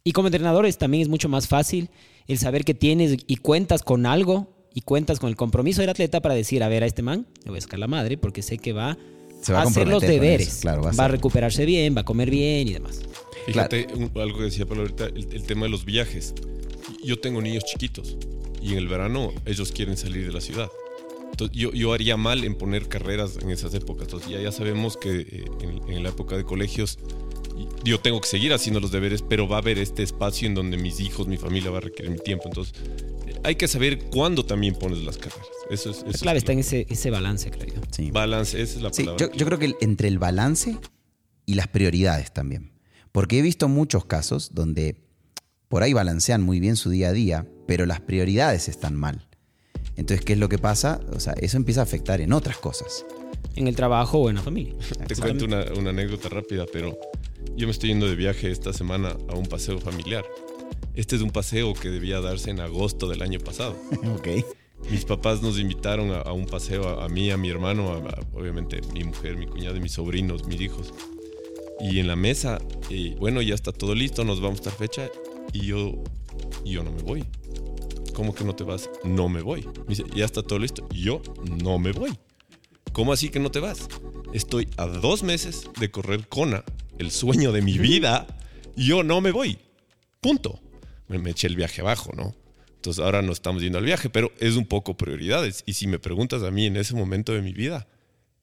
Y 0.03 0.13
como 0.13 0.29
entrenadores 0.29 0.79
también 0.79 1.03
es 1.03 1.07
mucho 1.07 1.29
más 1.29 1.47
fácil 1.47 1.91
el 2.25 2.39
saber 2.39 2.65
que 2.65 2.73
tienes 2.73 3.17
y 3.27 3.35
cuentas 3.37 3.83
con 3.83 4.07
algo 4.07 4.67
y 4.73 4.81
cuentas 4.81 5.19
con 5.19 5.29
el 5.29 5.35
compromiso 5.35 5.81
del 5.81 5.91
atleta 5.91 6.19
para 6.19 6.33
decir, 6.33 6.63
a 6.63 6.67
ver, 6.67 6.81
a 6.81 6.87
este 6.87 7.03
man 7.03 7.27
le 7.43 7.51
voy 7.51 7.59
a 7.59 7.61
sacar 7.61 7.77
la 7.77 7.87
madre 7.87 8.17
porque 8.17 8.41
sé 8.41 8.57
que 8.57 8.73
va, 8.73 8.97
va 9.53 9.61
a 9.61 9.63
hacer 9.63 9.87
los 9.87 10.01
deberes, 10.01 10.59
claro, 10.61 10.83
va, 10.83 10.91
a, 10.91 10.93
va 10.93 11.05
a, 11.05 11.07
recuperarse 11.07 11.65
bien, 11.65 11.95
va 11.95 12.01
a 12.01 12.05
comer 12.05 12.29
bien 12.29 12.67
y 12.67 12.73
demás. 12.73 13.01
Fíjate, 13.45 13.85
claro. 13.85 14.21
algo 14.21 14.37
que 14.39 14.43
decía 14.45 14.65
Pablo 14.65 14.83
ahorita, 14.83 15.05
el, 15.05 15.27
el, 15.31 15.43
tema 15.43 15.63
de 15.63 15.69
los 15.69 15.85
viajes. 15.85 16.33
Yo 17.03 17.19
tengo 17.19 17.41
niños 17.41 17.63
chiquitos 17.65 18.17
y 18.61 18.73
en 18.73 18.77
el 18.77 18.87
verano 18.87 19.33
ellos 19.45 19.71
quieren 19.71 19.97
salir 19.97 20.25
de 20.25 20.33
la 20.33 20.41
ciudad. 20.41 20.69
Entonces, 21.31 21.55
yo, 21.55 21.71
yo 21.71 21.93
haría 21.93 22.17
mal 22.17 22.43
en 22.43 22.55
poner 22.55 22.87
carreras 22.87 23.37
en 23.41 23.51
esas 23.51 23.73
épocas. 23.73 24.07
Entonces, 24.07 24.29
ya, 24.29 24.41
ya 24.41 24.51
sabemos 24.51 24.97
que 24.97 25.19
eh, 25.19 25.45
en, 25.61 25.93
en 25.93 26.03
la 26.03 26.09
época 26.09 26.35
de 26.35 26.43
colegios 26.43 26.97
yo 27.83 27.99
tengo 27.99 28.21
que 28.21 28.27
seguir 28.27 28.53
haciendo 28.53 28.79
los 28.79 28.91
deberes, 28.91 29.21
pero 29.21 29.47
va 29.47 29.57
a 29.57 29.59
haber 29.59 29.77
este 29.79 30.03
espacio 30.03 30.47
en 30.47 30.55
donde 30.55 30.77
mis 30.77 30.99
hijos, 30.99 31.27
mi 31.27 31.37
familia 31.37 31.71
va 31.71 31.77
a 31.77 31.81
requerir 31.81 32.11
mi 32.11 32.19
tiempo. 32.19 32.45
Entonces, 32.47 32.73
hay 33.47 33.55
que 33.55 33.69
saber 33.69 34.09
cuándo 34.09 34.45
también 34.45 34.75
pones 34.75 34.99
las 34.99 35.17
carreras. 35.17 35.47
Eso 35.69 35.91
es, 35.91 35.99
eso 35.99 36.07
la 36.07 36.19
clave 36.19 36.37
es 36.37 36.43
está 36.43 36.51
en 36.51 36.59
ese, 36.59 36.85
ese 36.89 37.09
balance, 37.09 37.49
creo 37.49 37.75
yo. 37.75 37.81
Sí. 37.91 38.11
Balance, 38.11 38.61
esa 38.61 38.75
es 38.75 38.81
la 38.81 38.91
sí, 38.91 39.03
palabra. 39.03 39.25
Yo, 39.25 39.31
yo, 39.31 39.45
creo 39.45 39.57
que 39.57 39.73
entre 39.79 40.09
el 40.09 40.19
balance 40.19 40.77
y 41.45 41.53
las 41.53 41.69
prioridades 41.69 42.33
también. 42.33 42.73
Porque 43.13 43.39
he 43.39 43.41
visto 43.41 43.69
muchos 43.69 44.03
casos 44.03 44.53
donde 44.53 44.97
por 45.69 45.81
ahí 45.81 45.93
balancean 45.93 46.41
muy 46.43 46.59
bien 46.59 46.75
su 46.75 46.89
día 46.89 47.07
a 47.07 47.13
día, 47.13 47.47
pero 47.67 47.85
las 47.85 48.01
prioridades 48.01 48.67
están 48.67 48.97
mal. 48.97 49.29
Entonces, 49.95 50.25
¿qué 50.25 50.33
es 50.33 50.39
lo 50.39 50.49
que 50.49 50.57
pasa? 50.57 50.99
O 51.13 51.21
sea, 51.21 51.31
eso 51.39 51.55
empieza 51.55 51.79
a 51.79 51.83
afectar 51.83 52.19
en 52.19 52.33
otras 52.33 52.57
cosas. 52.57 53.05
En 53.55 53.69
el 53.69 53.77
trabajo 53.77 54.17
o 54.17 54.29
en 54.29 54.35
la 54.35 54.41
familia. 54.41 54.75
Te 55.07 55.15
cuento 55.15 55.45
una, 55.45 55.63
una 55.73 55.91
anécdota 55.91 56.27
rápida, 56.27 56.65
pero 56.71 56.99
yo 57.55 57.65
me 57.65 57.71
estoy 57.71 57.89
yendo 57.89 58.09
de 58.09 58.15
viaje 58.17 58.51
esta 58.51 58.73
semana 58.73 59.15
a 59.29 59.35
un 59.35 59.45
paseo 59.45 59.79
familiar. 59.79 60.25
Este 60.95 61.15
es 61.15 61.21
un 61.21 61.31
paseo 61.31 61.73
que 61.73 61.89
debía 61.89 62.21
darse 62.21 62.49
en 62.49 62.59
agosto 62.59 63.07
del 63.07 63.21
año 63.21 63.39
pasado. 63.39 63.75
ok. 64.17 64.27
Mis 64.91 65.05
papás 65.05 65.41
nos 65.41 65.59
invitaron 65.59 66.11
a, 66.11 66.21
a 66.21 66.33
un 66.33 66.45
paseo, 66.45 66.87
a, 66.87 67.05
a, 67.05 67.09
mí, 67.09 67.31
a 67.31 67.37
mi 67.37 67.49
hermano, 67.49 67.91
a, 67.93 68.19
obviamente 68.33 68.81
mi 68.93 69.03
mujer, 69.03 69.37
mi 69.37 69.47
cuñada, 69.47 69.79
mis 69.79 69.93
sobrinos, 69.93 70.45
mis 70.45 70.61
hijos. 70.61 70.93
Y 71.79 71.99
en 71.99 72.07
la 72.07 72.15
mesa, 72.15 72.59
eh, 72.89 73.15
bueno, 73.19 73.41
ya 73.41 73.53
está 73.53 73.71
todo 73.71 73.93
listo, 73.93 74.23
nos 74.23 74.41
vamos 74.41 74.59
a 74.59 74.69
estar 74.69 74.73
fecha 74.73 75.09
y 75.53 75.67
yo, 75.67 76.03
y 76.63 76.71
yo 76.71 76.83
no 76.83 76.91
me 76.91 77.01
voy. 77.01 77.23
¿Cómo 78.13 78.33
que 78.33 78.43
no 78.43 78.55
te 78.55 78.63
vas? 78.63 78.89
No 79.03 79.29
me 79.29 79.41
voy. 79.41 79.63
Me 79.63 79.89
dice, 79.89 80.03
ya 80.15 80.25
está 80.25 80.41
todo 80.41 80.57
listo. 80.57 80.87
Yo 80.89 81.21
no 81.61 81.77
me 81.77 81.91
voy. 81.91 82.17
¿Cómo 82.91 83.13
así 83.13 83.29
que 83.29 83.39
no 83.39 83.51
te 83.51 83.59
vas? 83.59 83.87
Estoy 84.33 84.67
a 84.77 84.87
dos 84.87 85.21
meses 85.21 85.69
de 85.79 85.91
correr 85.91 86.27
Kona, 86.27 86.63
el 86.97 87.11
sueño 87.11 87.51
de 87.51 87.61
mi 87.61 87.77
vida, 87.77 88.25
y 88.75 88.87
yo 88.87 89.03
no 89.03 89.21
me 89.21 89.31
voy. 89.31 89.59
Punto. 90.19 90.59
Me, 91.07 91.19
me, 91.19 91.31
eché 91.31 91.47
el 91.47 91.55
viaje 91.55 91.81
abajo, 91.81 92.11
¿no? 92.15 92.35
Entonces 92.75 93.03
ahora 93.03 93.21
no 93.21 93.31
estamos 93.31 93.61
yendo 93.61 93.77
al 93.79 93.85
viaje, 93.85 94.09
pero 94.09 94.31
es 94.39 94.55
un 94.55 94.65
poco 94.65 94.97
prioridades. 94.97 95.63
Y 95.65 95.73
si 95.73 95.87
me 95.87 95.99
preguntas 95.99 96.43
a 96.43 96.51
mí 96.51 96.65
en 96.65 96.77
ese 96.77 96.95
momento 96.95 97.33
de 97.33 97.41
mi 97.41 97.53
vida, 97.53 97.87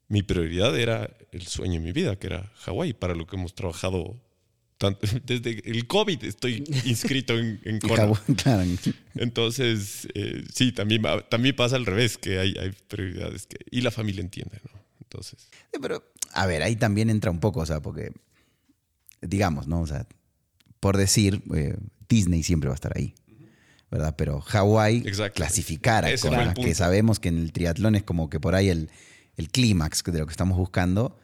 mi 0.09 0.23
prioridad 0.23 0.79
era 0.79 1.11
el 1.33 1.47
sueño 1.47 1.75
de 1.75 1.81
mi 1.81 1.93
vida, 1.93 2.17
que 2.17 2.27
era 2.29 2.53
Hawái, 2.57 2.93
para 2.93 3.15
lo 3.15 3.27
que 3.27 3.37
hemos 3.37 3.55
trabajado 3.55 4.21
tanto, 4.79 5.07
desde 5.25 5.63
el 5.71 5.87
COVID 5.87 6.25
estoy 6.25 6.65
inscrito 6.85 7.39
en, 7.39 7.61
en 7.65 7.81
Kona. 7.81 8.13
Entonces, 9.15 10.09
eh, 10.15 10.45
sí, 10.53 10.73
también, 10.73 11.03
también 11.29 11.57
pasa 11.57 11.77
al 11.77 11.87
revés, 11.87 12.19
que 12.19 12.39
hay, 12.39 12.55
hay 12.61 12.73
prioridades 12.89 13.47
que, 13.47 13.57
y 13.71 13.81
la 13.81 13.91
familia 13.91 14.21
entiende, 14.21 14.61
¿no? 14.65 14.81
Entonces. 15.01 15.49
Sí, 15.73 15.79
pero, 15.81 16.05
a 16.33 16.47
ver, 16.47 16.63
ahí 16.63 16.77
también 16.77 17.11
entra 17.11 17.31
un 17.31 17.41
poco, 17.41 17.61
o 17.61 17.67
sea, 17.67 17.81
porque, 17.81 18.13
digamos, 19.21 19.69
¿no? 19.69 19.81
O 19.81 19.87
sea, 19.87 20.07
por 20.81 20.97
decir, 20.97 21.43
eh, 21.55 21.77
Disney 22.09 22.43
siempre 22.43 22.69
va 22.69 22.75
a 22.75 22.77
estar 22.77 22.97
ahí. 22.97 23.15
¿Verdad? 23.91 24.15
Pero 24.17 24.41
Hawái 24.41 25.03
clasificar 25.35 26.05
a 26.05 26.17
Kona, 26.19 26.55
que 26.55 26.75
sabemos 26.75 27.21
que 27.21 27.29
en 27.29 27.39
el 27.39 27.53
triatlón 27.53 27.95
es 27.95 28.03
como 28.03 28.29
que 28.29 28.41
por 28.41 28.57
ahí 28.57 28.69
el, 28.69 28.91
el 29.37 29.51
clímax 29.51 30.03
de 30.03 30.19
lo 30.19 30.27
que 30.27 30.33
estamos 30.33 30.59
buscando, 30.59 31.17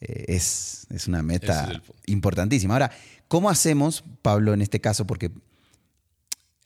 eh, 0.00 0.24
es, 0.28 0.86
es, 0.90 1.06
una 1.06 1.22
meta 1.22 1.70
es 1.70 1.80
importantísima. 2.06 2.74
Ahora, 2.74 2.92
¿cómo 3.28 3.50
hacemos, 3.50 4.04
Pablo, 4.22 4.54
en 4.54 4.62
este 4.62 4.80
caso? 4.80 5.06
Porque 5.06 5.32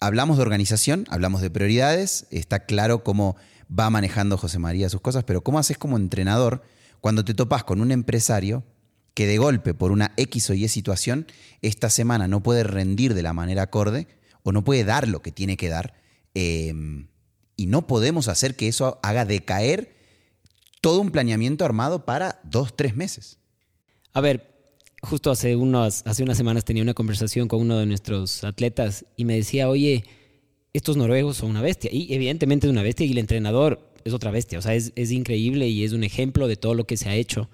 hablamos 0.01 0.37
de 0.37 0.43
organización, 0.43 1.07
hablamos 1.09 1.41
de 1.41 1.51
prioridades, 1.51 2.27
está 2.31 2.61
claro 2.67 3.03
cómo 3.03 3.37
va 3.77 3.91
manejando 3.91 4.39
José 4.39 4.59
María 4.59 4.89
sus 4.89 5.01
cosas, 5.01 5.25
pero 5.25 5.43
¿cómo 5.43 5.59
haces 5.59 5.79
como 5.79 5.97
entrenador 5.97 6.63
cuando 7.01 7.25
te 7.25 7.35
topas 7.35 7.65
con 7.65 7.81
un 7.81 7.93
empresario 7.93 8.65
que 9.19 9.27
de 9.27 9.37
golpe 9.37 9.75
por 9.75 9.91
una 9.91 10.13
X 10.17 10.49
o 10.51 10.55
Y 10.55 10.69
situación, 10.69 11.27
esta 11.61 11.91
semana 11.91 12.29
no 12.29 12.41
puede 12.41 12.63
rendir 12.63 13.15
de 13.15 13.23
la 13.23 13.33
manera 13.33 13.63
acorde 13.63 14.07
o 14.45 14.53
no 14.53 14.63
puede 14.63 14.85
dar 14.85 15.09
lo 15.09 15.23
que 15.23 15.33
tiene 15.33 15.57
que 15.57 15.69
dar. 15.69 15.95
eh, 16.37 16.73
y 17.57 17.67
no 17.67 17.89
podemos 17.89 18.29
hacer 18.29 18.55
que 18.55 18.69
eso 18.69 19.01
haga 19.03 19.25
decaer 19.25 19.93
todo 20.81 21.01
un 21.01 21.11
planeamiento 21.11 21.65
armado 21.65 22.05
para 22.05 22.41
dos, 22.45 22.77
tres 22.77 22.95
meses. 22.95 23.41
A 24.13 24.21
ver, 24.21 24.55
justo 25.03 25.33
hace, 25.33 25.57
unos, 25.57 26.05
hace 26.07 26.23
unas 26.23 26.37
semanas 26.37 26.65
tenía 26.65 26.85
una 26.85 26.95
conversación 26.95 27.49
con 27.49 27.61
uno 27.61 27.77
de 27.77 27.87
nuestros 27.87 28.45
atletas 28.45 29.05
y 29.17 29.25
me 29.25 29.35
decía, 29.35 29.69
oye, 29.69 30.05
estos 30.73 30.97
noruegos 30.97 31.39
son 31.39 31.51
una 31.51 31.61
bestia. 31.61 31.91
Y 31.93 32.15
evidentemente 32.15 32.69
es 32.69 32.71
una 32.71 32.85
bestia 32.85 33.05
y 33.05 33.11
el 33.11 33.19
entrenador 33.19 33.91
es 34.05 34.13
otra 34.13 34.31
bestia. 34.31 34.61
O 34.61 34.63
sea, 34.63 34.77
es, 34.77 34.93
es 34.95 35.11
increíble 35.11 35.67
y 35.67 35.83
es 35.83 35.93
un 35.93 36.05
ejemplo 36.05 36.47
de 36.47 36.55
todo 36.55 36.75
lo 36.75 36.87
que 36.87 36.97
se 36.97 37.09
ha 37.09 37.17
hecho. 37.17 37.51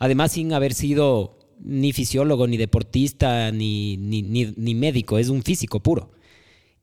Además, 0.00 0.32
sin 0.32 0.52
haber 0.52 0.74
sido 0.74 1.38
ni 1.60 1.92
fisiólogo, 1.92 2.48
ni 2.48 2.56
deportista, 2.56 3.52
ni, 3.52 3.96
ni, 3.98 4.22
ni, 4.22 4.52
ni 4.56 4.74
médico, 4.74 5.18
es 5.18 5.28
un 5.28 5.42
físico 5.42 5.80
puro. 5.80 6.10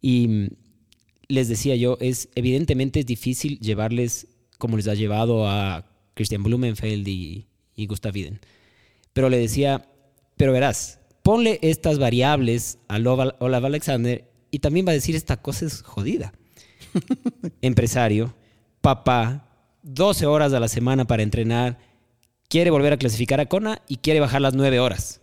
Y 0.01 0.27
mm, 0.27 0.47
les 1.27 1.50
decía 1.50 1.75
yo, 1.75 1.97
es 2.00 2.29
evidentemente 2.36 3.01
es 3.01 3.05
difícil 3.05 3.59
llevarles 3.59 4.27
como 4.57 4.77
les 4.77 4.88
ha 4.88 4.93
llevado 4.93 5.47
a 5.47 5.86
Christian 6.13 6.43
Blumenfeld 6.43 7.07
y, 7.07 7.47
y 7.75 7.88
Gustav 7.88 8.15
Iden. 8.15 8.39
Pero 9.13 9.29
le 9.29 9.38
decía, 9.38 9.89
pero 10.36 10.53
verás, 10.53 11.00
ponle 11.24 11.59
estas 11.63 12.00
variables 12.00 12.77
a 12.88 12.97
Olaf 12.97 13.63
Alexander 13.65 14.29
y 14.51 14.59
también 14.59 14.86
va 14.86 14.91
a 14.91 14.95
decir 14.95 15.15
esta 15.15 15.41
cosa 15.41 15.65
es 15.65 15.81
jodida. 15.81 16.33
Empresario, 17.62 18.36
papá, 18.81 19.50
12 19.83 20.25
horas 20.27 20.53
a 20.53 20.59
la 20.59 20.67
semana 20.67 21.05
para 21.05 21.24
entrenar, 21.24 21.79
quiere 22.47 22.71
volver 22.71 22.93
a 22.93 22.97
clasificar 22.97 23.39
a 23.39 23.47
Kona 23.47 23.81
y 23.87 23.97
quiere 23.97 24.19
bajar 24.19 24.41
las 24.41 24.53
9 24.53 24.79
horas. 24.79 25.21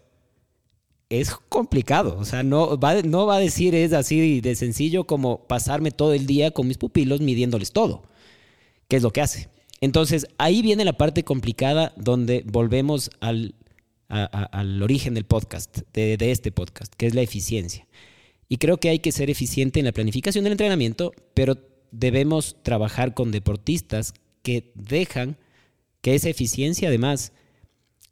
Es 1.11 1.35
complicado, 1.49 2.17
o 2.19 2.25
sea, 2.25 2.43
no 2.43 2.79
va, 2.79 2.91
a 2.91 3.39
decir 3.39 3.75
es 3.75 3.93
así 3.93 4.41
de 4.41 4.55
sencillo 4.55 5.05
como 5.05 5.47
pasarme 5.47 5.91
todo 5.91 6.15
el 6.15 6.27
día 6.27 6.51
con 6.51 6.67
mis 6.67 6.79
pupilos 6.79 7.21
midiéndoles 7.21 7.73
todo, 7.73 8.03
que 8.89 8.97
es 8.97 9.03
lo 9.03 9.13
que 9.13 9.21
hace. 9.21 9.49
Entonces, 9.81 10.27
ahí 10.39 10.63
viene 10.63 10.85
la 10.85 10.95
parte 10.95 11.23
complicada 11.23 11.93
donde 11.97 12.43
volvemos 12.47 13.11
al, 13.21 13.55
al 14.09 14.83
origen 14.83 15.15
del 15.15 15.25
podcast, 15.25 15.81
de, 15.93 16.17
de 16.17 16.31
este 16.31 16.51
podcast, 16.51 16.93
que 16.95 17.07
es 17.07 17.15
la 17.15 17.21
eficiencia. 17.21 17.87
Y 18.49 18.57
creo 18.57 18.79
que 18.79 18.89
hay 18.89 18.99
que 18.99 19.13
ser 19.13 19.31
eficiente 19.31 19.79
en 19.79 19.87
la 19.87 19.93
planificación 19.93 20.45
del 20.45 20.53
entrenamiento, 20.53 21.13
pero 21.35 21.59
debemos 21.91 22.57
trabajar 22.63 23.15
con 23.15 23.31
deportistas 23.31 24.15
que 24.43 24.73
dejan 24.75 25.37
que 26.05 26.15
esa 26.15 26.29
eficiencia 26.29 26.89
además, 26.89 27.33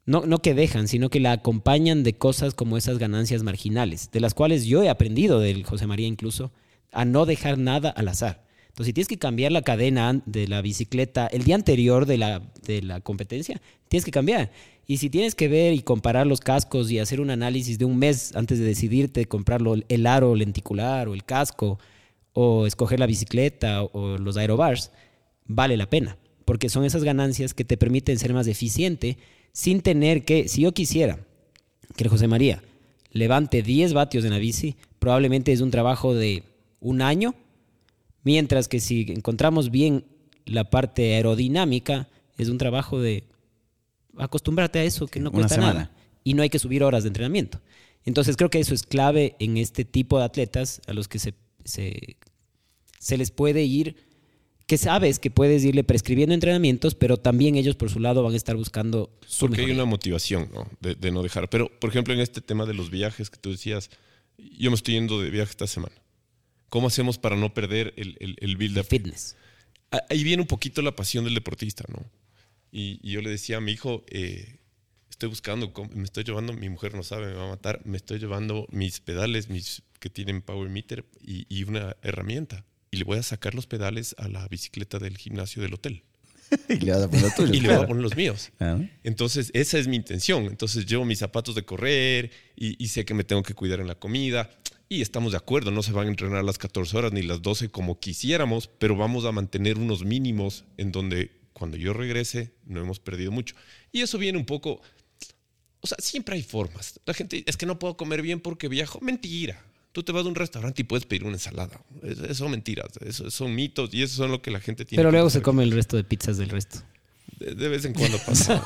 no, 0.06 0.24
no 0.24 0.38
que 0.38 0.54
dejan, 0.54 0.88
sino 0.88 1.10
que 1.10 1.20
la 1.20 1.32
acompañan 1.32 2.04
de 2.04 2.14
cosas 2.14 2.54
como 2.54 2.78
esas 2.78 2.96
ganancias 2.96 3.42
marginales, 3.42 4.10
de 4.10 4.20
las 4.20 4.32
cuales 4.32 4.64
yo 4.64 4.82
he 4.82 4.88
aprendido 4.88 5.40
del 5.40 5.62
José 5.62 5.86
María 5.86 6.06
incluso, 6.06 6.52
a 6.90 7.04
no 7.04 7.26
dejar 7.26 7.58
nada 7.58 7.90
al 7.90 8.08
azar. 8.08 8.46
Entonces, 8.68 8.86
si 8.86 8.92
tienes 8.94 9.08
que 9.08 9.18
cambiar 9.18 9.52
la 9.52 9.60
cadena 9.60 10.22
de 10.24 10.48
la 10.48 10.62
bicicleta 10.62 11.26
el 11.26 11.44
día 11.44 11.54
anterior 11.54 12.06
de 12.06 12.16
la, 12.16 12.50
de 12.64 12.80
la 12.80 13.02
competencia, 13.02 13.60
tienes 13.88 14.06
que 14.06 14.10
cambiar. 14.10 14.50
Y 14.86 14.96
si 14.96 15.10
tienes 15.10 15.34
que 15.34 15.48
ver 15.48 15.74
y 15.74 15.82
comparar 15.82 16.26
los 16.26 16.40
cascos 16.40 16.90
y 16.90 16.98
hacer 16.98 17.20
un 17.20 17.28
análisis 17.28 17.78
de 17.78 17.84
un 17.84 17.98
mes 17.98 18.34
antes 18.34 18.58
de 18.58 18.64
decidirte 18.64 19.26
comprarlo, 19.26 19.74
el 19.86 20.06
aro 20.06 20.34
lenticular 20.34 21.08
o 21.08 21.12
el 21.12 21.24
casco, 21.24 21.78
o 22.32 22.66
escoger 22.66 22.98
la 22.98 23.06
bicicleta 23.06 23.82
o 23.82 24.16
los 24.16 24.38
aerobars, 24.38 24.92
vale 25.44 25.76
la 25.76 25.90
pena. 25.90 26.16
Porque 26.44 26.68
son 26.68 26.84
esas 26.84 27.04
ganancias 27.04 27.54
que 27.54 27.64
te 27.64 27.76
permiten 27.76 28.18
ser 28.18 28.32
más 28.34 28.46
eficiente 28.46 29.18
sin 29.52 29.82
tener 29.82 30.24
que, 30.24 30.48
si 30.48 30.62
yo 30.62 30.72
quisiera 30.72 31.18
que 31.96 32.04
el 32.04 32.10
José 32.10 32.26
María 32.26 32.62
levante 33.10 33.62
10 33.62 33.92
vatios 33.92 34.24
en 34.24 34.30
la 34.30 34.38
bici, 34.38 34.76
probablemente 34.98 35.52
es 35.52 35.60
un 35.60 35.70
trabajo 35.70 36.14
de 36.14 36.44
un 36.80 37.02
año, 37.02 37.34
mientras 38.24 38.68
que 38.68 38.80
si 38.80 39.06
encontramos 39.08 39.70
bien 39.70 40.04
la 40.46 40.70
parte 40.70 41.14
aerodinámica, 41.14 42.08
es 42.38 42.48
un 42.48 42.58
trabajo 42.58 43.00
de 43.00 43.24
acostumbrarte 44.16 44.78
a 44.78 44.84
eso, 44.84 45.06
que 45.06 45.20
no 45.20 45.30
cuesta 45.30 45.56
nada. 45.56 45.90
Y 46.24 46.34
no 46.34 46.42
hay 46.42 46.50
que 46.50 46.58
subir 46.58 46.82
horas 46.82 47.02
de 47.04 47.08
entrenamiento. 47.08 47.60
Entonces 48.04 48.36
creo 48.36 48.50
que 48.50 48.60
eso 48.60 48.74
es 48.74 48.82
clave 48.82 49.36
en 49.38 49.56
este 49.56 49.84
tipo 49.84 50.18
de 50.18 50.24
atletas 50.24 50.80
a 50.86 50.92
los 50.92 51.08
que 51.08 51.18
se, 51.18 51.34
se, 51.64 52.16
se 52.98 53.16
les 53.16 53.30
puede 53.30 53.62
ir, 53.62 53.96
que 54.66 54.78
sabes 54.78 55.18
que 55.18 55.30
puedes 55.30 55.64
irle 55.64 55.84
prescribiendo 55.84 56.34
entrenamientos, 56.34 56.94
pero 56.94 57.16
también 57.16 57.56
ellos 57.56 57.76
por 57.76 57.90
su 57.90 58.00
lado 58.00 58.22
van 58.22 58.32
a 58.32 58.36
estar 58.36 58.56
buscando 58.56 59.10
su 59.26 59.46
Porque 59.46 59.62
hay 59.62 59.70
una 59.70 59.84
motivación 59.84 60.48
¿no? 60.54 60.68
de, 60.80 60.94
de 60.94 61.10
no 61.10 61.22
dejar. 61.22 61.48
Pero, 61.50 61.68
por 61.80 61.90
ejemplo, 61.90 62.14
en 62.14 62.20
este 62.20 62.40
tema 62.40 62.64
de 62.66 62.74
los 62.74 62.90
viajes 62.90 63.28
que 63.30 63.38
tú 63.38 63.50
decías, 63.50 63.90
yo 64.38 64.70
me 64.70 64.76
estoy 64.76 64.94
yendo 64.94 65.20
de 65.20 65.30
viaje 65.30 65.50
esta 65.50 65.66
semana. 65.66 65.94
¿Cómo 66.68 66.86
hacemos 66.86 67.18
para 67.18 67.36
no 67.36 67.52
perder 67.52 67.92
el, 67.96 68.16
el, 68.20 68.36
el 68.40 68.56
build-up? 68.56 68.86
fitness. 68.86 69.36
Ah, 69.90 70.02
Ahí 70.08 70.24
viene 70.24 70.40
un 70.42 70.48
poquito 70.48 70.80
la 70.80 70.96
pasión 70.96 71.24
del 71.24 71.34
deportista, 71.34 71.84
¿no? 71.88 72.02
Y, 72.70 72.98
y 73.02 73.12
yo 73.12 73.20
le 73.20 73.28
decía 73.28 73.58
a 73.58 73.60
mi 73.60 73.72
hijo, 73.72 74.04
eh, 74.08 74.56
estoy 75.10 75.28
buscando, 75.28 75.70
me 75.94 76.04
estoy 76.04 76.24
llevando, 76.24 76.54
mi 76.54 76.70
mujer 76.70 76.94
no 76.94 77.02
sabe, 77.02 77.26
me 77.26 77.34
va 77.34 77.44
a 77.44 77.50
matar, 77.50 77.82
me 77.84 77.98
estoy 77.98 78.18
llevando 78.18 78.66
mis 78.70 79.00
pedales, 79.00 79.50
mis 79.50 79.82
que 80.00 80.08
tienen 80.08 80.40
power 80.40 80.70
meter 80.70 81.04
y, 81.20 81.46
y 81.54 81.64
una 81.64 81.96
herramienta. 82.02 82.64
Y 82.92 82.98
le 82.98 83.04
voy 83.04 83.18
a 83.18 83.22
sacar 83.22 83.54
los 83.54 83.66
pedales 83.66 84.14
a 84.18 84.28
la 84.28 84.46
bicicleta 84.48 84.98
del 84.98 85.16
gimnasio 85.16 85.62
del 85.62 85.72
hotel. 85.74 86.02
y 86.68 86.76
le 86.76 86.92
vas 86.92 87.02
a 87.04 87.08
poner 87.10 87.24
lo 87.24 87.30
tuyo. 87.34 87.54
Y 87.54 87.60
le 87.60 87.68
voy 87.74 87.84
a 87.84 87.86
poner 87.86 88.02
los 88.02 88.14
míos. 88.14 88.50
Ah, 88.60 88.78
Entonces, 89.02 89.50
esa 89.54 89.78
es 89.78 89.88
mi 89.88 89.96
intención. 89.96 90.44
Entonces, 90.44 90.84
llevo 90.84 91.04
mis 91.06 91.18
zapatos 91.18 91.54
de 91.54 91.64
correr 91.64 92.30
y, 92.54 92.82
y 92.82 92.88
sé 92.88 93.06
que 93.06 93.14
me 93.14 93.24
tengo 93.24 93.42
que 93.42 93.54
cuidar 93.54 93.80
en 93.80 93.86
la 93.88 93.94
comida. 93.94 94.50
Y 94.90 95.00
estamos 95.00 95.32
de 95.32 95.38
acuerdo, 95.38 95.70
no 95.70 95.82
se 95.82 95.92
van 95.92 96.06
a 96.06 96.10
entrenar 96.10 96.44
las 96.44 96.58
14 96.58 96.94
horas 96.98 97.12
ni 97.14 97.22
las 97.22 97.40
12 97.40 97.70
como 97.70 97.98
quisiéramos, 97.98 98.68
pero 98.78 98.94
vamos 98.94 99.24
a 99.24 99.32
mantener 99.32 99.78
unos 99.78 100.04
mínimos 100.04 100.66
en 100.76 100.92
donde 100.92 101.30
cuando 101.54 101.78
yo 101.78 101.94
regrese 101.94 102.52
no 102.66 102.78
hemos 102.78 103.00
perdido 103.00 103.32
mucho. 103.32 103.54
Y 103.90 104.02
eso 104.02 104.18
viene 104.18 104.36
un 104.36 104.44
poco... 104.44 104.82
O 105.80 105.86
sea, 105.86 105.96
siempre 105.98 106.36
hay 106.36 106.42
formas. 106.42 107.00
La 107.06 107.14
gente 107.14 107.42
es 107.46 107.56
que 107.56 107.64
no 107.64 107.78
puedo 107.78 107.96
comer 107.96 108.20
bien 108.20 108.38
porque 108.40 108.68
viajo. 108.68 109.00
Mentira. 109.00 109.64
Tú 109.92 110.02
te 110.02 110.12
vas 110.12 110.24
a 110.24 110.28
un 110.28 110.34
restaurante 110.34 110.80
y 110.82 110.84
puedes 110.84 111.04
pedir 111.06 111.24
una 111.24 111.34
ensalada. 111.34 111.80
Es- 112.02 112.18
Eso 112.18 112.34
son 112.34 112.50
mentiras. 112.50 112.88
Eso 113.04 113.30
son 113.30 113.54
mitos 113.54 113.92
y 113.92 114.02
eso 114.02 114.16
son 114.16 114.30
lo 114.30 114.40
que 114.42 114.50
la 114.50 114.60
gente 114.60 114.84
tiene. 114.84 115.00
Pero 115.00 115.10
luego 115.12 115.28
se 115.30 115.42
come 115.42 115.62
el 115.62 115.72
resto 115.72 115.96
de 115.96 116.04
pizzas 116.04 116.38
del 116.38 116.48
resto. 116.48 116.78
de, 117.38 117.54
de 117.54 117.68
vez 117.68 117.84
en 117.84 117.92
cuando 117.94 118.18
pasa. 118.26 118.62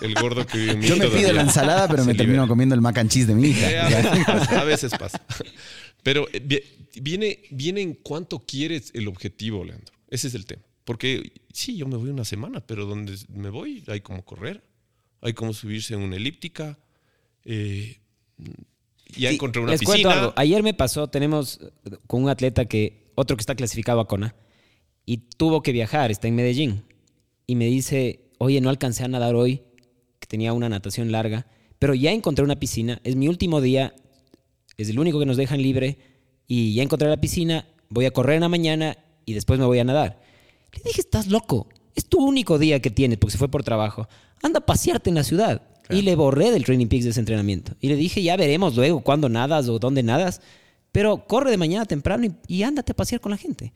El, 0.00 0.08
el 0.10 0.14
gordo 0.14 0.46
que 0.46 0.56
vive 0.58 0.72
en 0.72 0.82
Yo 0.82 0.94
me 0.96 1.00
pido 1.00 1.10
todavía 1.10 1.32
la 1.34 1.42
ensalada, 1.42 1.86
pero 1.88 2.04
me 2.04 2.14
termino 2.14 2.46
comiendo 2.48 2.74
el 2.74 2.80
mac 2.80 2.96
and 2.98 3.10
cheese 3.10 3.26
de 3.26 3.34
mi 3.34 3.48
Eh, 3.48 3.50
hija. 3.50 3.86
a, 3.86 3.88
veces 3.90 4.24
pasa, 4.26 4.60
a 4.60 4.64
veces 4.64 4.92
pasa. 4.98 5.20
Pero 6.02 6.26
eh, 6.32 6.40
vi- 6.44 6.62
viene, 7.00 7.40
viene 7.50 7.82
en 7.82 7.94
cuánto 7.94 8.38
quieres 8.40 8.90
el 8.94 9.06
objetivo, 9.08 9.64
Leandro. 9.64 9.94
Ese 10.08 10.28
es 10.28 10.34
el 10.34 10.46
tema. 10.46 10.62
Porque 10.84 11.32
sí, 11.52 11.76
yo 11.76 11.86
me 11.86 11.96
voy 11.96 12.08
una 12.10 12.24
semana, 12.24 12.60
pero 12.66 12.86
donde 12.86 13.16
me 13.28 13.50
voy 13.50 13.84
hay 13.86 14.00
como 14.00 14.24
correr, 14.24 14.62
hay 15.20 15.34
como 15.34 15.52
subirse 15.52 15.92
en 15.94 16.00
una 16.00 16.16
elíptica. 16.16 16.78
eh, 17.44 17.98
ya 19.12 19.28
Sí, 19.28 19.34
encontré 19.34 19.62
una 19.62 19.72
Les 19.72 19.82
cuento 19.82 20.08
piscina. 20.08 20.20
algo. 20.24 20.32
Ayer 20.36 20.62
me 20.62 20.74
pasó, 20.74 21.08
tenemos 21.08 21.60
eh, 21.62 21.96
con 22.06 22.22
un 22.22 22.28
atleta 22.28 22.64
que, 22.64 23.12
otro 23.14 23.36
que 23.36 23.42
está 23.42 23.54
clasificado 23.54 24.00
a 24.00 24.08
Kona, 24.08 24.34
y 25.06 25.18
tuvo 25.36 25.62
que 25.62 25.72
viajar, 25.72 26.10
está 26.10 26.28
en 26.28 26.36
Medellín. 26.36 26.84
Y 27.46 27.56
me 27.56 27.66
dice, 27.66 28.30
oye, 28.38 28.60
no 28.60 28.70
alcancé 28.70 29.04
a 29.04 29.08
nadar 29.08 29.34
hoy, 29.34 29.62
que 30.18 30.26
tenía 30.26 30.52
una 30.52 30.68
natación 30.68 31.10
larga, 31.10 31.46
pero 31.78 31.94
ya 31.94 32.12
encontré 32.12 32.44
una 32.44 32.58
piscina, 32.60 33.00
es 33.04 33.16
mi 33.16 33.26
último 33.28 33.60
día, 33.60 33.94
es 34.76 34.88
el 34.88 34.98
único 34.98 35.18
que 35.18 35.26
nos 35.26 35.36
dejan 35.36 35.60
libre, 35.62 35.98
y 36.46 36.74
ya 36.74 36.82
encontré 36.82 37.08
la 37.08 37.20
piscina, 37.20 37.66
voy 37.88 38.04
a 38.04 38.10
correr 38.10 38.36
en 38.36 38.42
la 38.42 38.48
mañana 38.48 38.98
y 39.24 39.34
después 39.34 39.58
me 39.58 39.66
voy 39.66 39.78
a 39.78 39.84
nadar. 39.84 40.20
Le 40.72 40.82
dije, 40.84 41.00
estás 41.00 41.26
loco, 41.28 41.68
es 41.94 42.06
tu 42.06 42.18
único 42.24 42.58
día 42.58 42.80
que 42.80 42.90
tienes, 42.90 43.18
porque 43.18 43.32
se 43.32 43.38
fue 43.38 43.48
por 43.48 43.64
trabajo. 43.64 44.08
Anda 44.42 44.58
a 44.60 44.66
pasearte 44.66 45.10
en 45.10 45.16
la 45.16 45.24
ciudad. 45.24 45.62
Y 45.90 46.02
le 46.02 46.14
borré 46.16 46.50
del 46.50 46.64
Training 46.64 46.86
Peaks 46.86 47.04
de 47.04 47.10
ese 47.10 47.20
entrenamiento. 47.20 47.72
Y 47.80 47.88
le 47.88 47.96
dije, 47.96 48.22
ya 48.22 48.36
veremos 48.36 48.76
luego 48.76 49.00
cuándo 49.00 49.28
nadas 49.28 49.68
o 49.68 49.78
dónde 49.78 50.02
nadas, 50.02 50.40
pero 50.92 51.26
corre 51.26 51.50
de 51.50 51.56
mañana 51.56 51.84
temprano 51.86 52.24
y, 52.26 52.32
y 52.46 52.62
ándate 52.62 52.92
a 52.92 52.96
pasear 52.96 53.20
con 53.20 53.30
la 53.30 53.36
gente. 53.38 53.72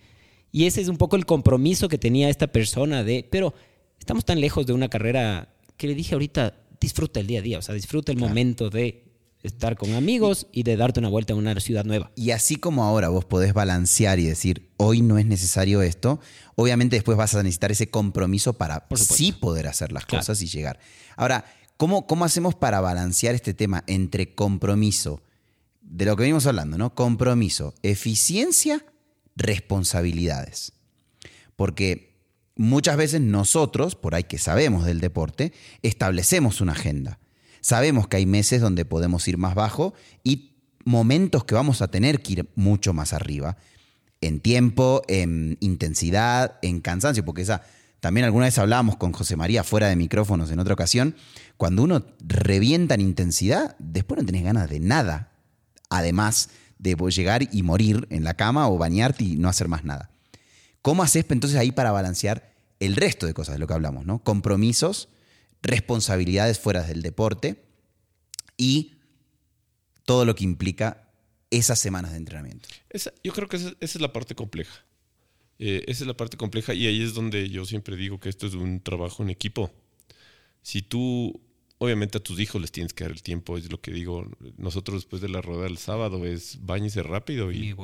Y 0.52 0.66
ese 0.66 0.80
es 0.80 0.88
un 0.88 0.96
poco 0.96 1.16
el 1.16 1.26
compromiso 1.26 1.88
que 1.88 1.98
tenía 1.98 2.28
esta 2.28 2.46
persona 2.46 3.02
de, 3.04 3.26
pero 3.30 3.54
estamos 3.98 4.24
tan 4.24 4.40
lejos 4.40 4.66
de 4.66 4.72
una 4.72 4.88
carrera 4.88 5.54
que 5.76 5.86
le 5.88 5.94
dije 5.94 6.14
ahorita, 6.14 6.54
disfruta 6.80 7.20
el 7.20 7.26
día 7.26 7.40
a 7.40 7.42
día, 7.42 7.58
o 7.58 7.62
sea, 7.62 7.74
disfruta 7.74 8.12
el 8.12 8.18
momento 8.18 8.70
de 8.70 9.02
estar 9.42 9.76
con 9.76 9.92
amigos 9.94 10.46
y 10.52 10.62
de 10.62 10.76
darte 10.76 11.00
una 11.00 11.08
vuelta 11.08 11.34
a 11.34 11.36
una 11.36 11.58
ciudad 11.60 11.84
nueva. 11.84 12.10
Y 12.16 12.30
así 12.30 12.56
como 12.56 12.84
ahora 12.84 13.08
vos 13.10 13.24
podés 13.26 13.52
balancear 13.52 14.18
y 14.18 14.24
decir, 14.24 14.70
hoy 14.78 15.02
no 15.02 15.18
es 15.18 15.26
necesario 15.26 15.82
esto, 15.82 16.20
obviamente 16.54 16.96
después 16.96 17.18
vas 17.18 17.34
a 17.34 17.42
necesitar 17.42 17.70
ese 17.72 17.90
compromiso 17.90 18.54
para 18.54 18.86
sí 18.94 19.32
poder 19.32 19.66
hacer 19.66 19.92
las 19.92 20.06
Claro. 20.06 20.22
cosas 20.22 20.40
y 20.40 20.46
llegar. 20.46 20.78
Ahora, 21.16 21.44
¿cómo, 21.76 22.06
¿cómo 22.06 22.24
hacemos 22.24 22.54
para 22.54 22.80
balancear 22.80 23.34
este 23.34 23.54
tema 23.54 23.84
entre 23.86 24.34
compromiso, 24.34 25.22
de 25.80 26.06
lo 26.06 26.16
que 26.16 26.22
venimos 26.22 26.46
hablando, 26.46 26.78
¿no? 26.78 26.94
Compromiso, 26.94 27.74
eficiencia, 27.82 28.84
responsabilidades. 29.36 30.72
Porque 31.56 32.14
muchas 32.56 32.96
veces 32.96 33.20
nosotros, 33.20 33.94
por 33.94 34.14
ahí 34.14 34.24
que 34.24 34.38
sabemos 34.38 34.84
del 34.84 35.00
deporte, 35.00 35.52
establecemos 35.82 36.60
una 36.60 36.72
agenda. 36.72 37.18
Sabemos 37.60 38.08
que 38.08 38.18
hay 38.18 38.26
meses 38.26 38.60
donde 38.60 38.84
podemos 38.84 39.26
ir 39.28 39.38
más 39.38 39.54
bajo 39.54 39.94
y 40.22 40.56
momentos 40.84 41.44
que 41.44 41.54
vamos 41.54 41.80
a 41.82 41.88
tener 41.88 42.22
que 42.22 42.32
ir 42.32 42.50
mucho 42.54 42.92
más 42.92 43.12
arriba. 43.12 43.56
En 44.20 44.40
tiempo, 44.40 45.02
en 45.08 45.56
intensidad, 45.60 46.58
en 46.62 46.80
cansancio, 46.80 47.24
porque 47.24 47.42
esa. 47.42 47.62
También 48.04 48.26
alguna 48.26 48.44
vez 48.44 48.58
hablábamos 48.58 48.98
con 48.98 49.12
José 49.12 49.34
María 49.34 49.64
fuera 49.64 49.88
de 49.88 49.96
micrófonos 49.96 50.50
en 50.50 50.58
otra 50.58 50.74
ocasión. 50.74 51.16
Cuando 51.56 51.82
uno 51.82 52.04
revienta 52.20 52.92
en 52.92 53.00
intensidad, 53.00 53.76
después 53.78 54.20
no 54.20 54.26
tenés 54.26 54.44
ganas 54.44 54.68
de 54.68 54.78
nada. 54.78 55.32
Además 55.88 56.50
de 56.78 56.96
llegar 56.96 57.48
y 57.50 57.62
morir 57.62 58.06
en 58.10 58.22
la 58.22 58.34
cama 58.34 58.68
o 58.68 58.76
bañarte 58.76 59.24
y 59.24 59.36
no 59.36 59.48
hacer 59.48 59.68
más 59.68 59.84
nada. 59.84 60.10
¿Cómo 60.82 61.02
haces 61.02 61.24
entonces 61.30 61.58
ahí 61.58 61.72
para 61.72 61.92
balancear 61.92 62.52
el 62.78 62.94
resto 62.94 63.24
de 63.24 63.32
cosas 63.32 63.54
de 63.54 63.58
lo 63.58 63.66
que 63.66 63.72
hablamos, 63.72 64.04
¿no? 64.04 64.22
Compromisos, 64.22 65.08
responsabilidades 65.62 66.60
fuera 66.60 66.82
del 66.82 67.00
deporte 67.00 67.64
y 68.58 68.98
todo 70.04 70.26
lo 70.26 70.34
que 70.34 70.44
implica 70.44 71.08
esas 71.48 71.78
semanas 71.78 72.10
de 72.10 72.18
entrenamiento. 72.18 72.68
yo 73.22 73.32
creo 73.32 73.48
que 73.48 73.56
esa, 73.56 73.72
es 73.80 73.98
la 73.98 74.12
parte 74.12 74.34
compleja. 74.34 74.84
Eh, 75.58 75.84
esa 75.86 76.04
es 76.04 76.06
la 76.06 76.16
parte 76.16 76.36
compleja 76.36 76.74
y 76.74 76.86
ahí 76.86 77.02
es 77.02 77.14
donde 77.14 77.48
yo 77.48 77.64
siempre 77.64 77.96
digo 77.96 78.18
que 78.18 78.28
esto 78.28 78.46
es 78.46 78.54
un 78.54 78.80
trabajo 78.80 79.22
en 79.22 79.30
equipo. 79.30 79.70
Si 80.62 80.82
tú, 80.82 81.40
obviamente 81.78 82.18
a 82.18 82.22
tus 82.22 82.40
hijos 82.40 82.60
les 82.60 82.72
tienes 82.72 82.92
que 82.92 83.04
dar 83.04 83.12
el 83.12 83.22
tiempo, 83.22 83.56
es 83.56 83.70
lo 83.70 83.80
que 83.80 83.92
digo. 83.92 84.26
Nosotros 84.56 85.02
después 85.02 85.22
de 85.22 85.28
la 85.28 85.40
rueda 85.42 85.64
del 85.64 85.78
sábado 85.78 86.24
es 86.26 86.58
bañese 86.62 87.02
rápido 87.02 87.52
y, 87.52 87.68
y 87.68 87.74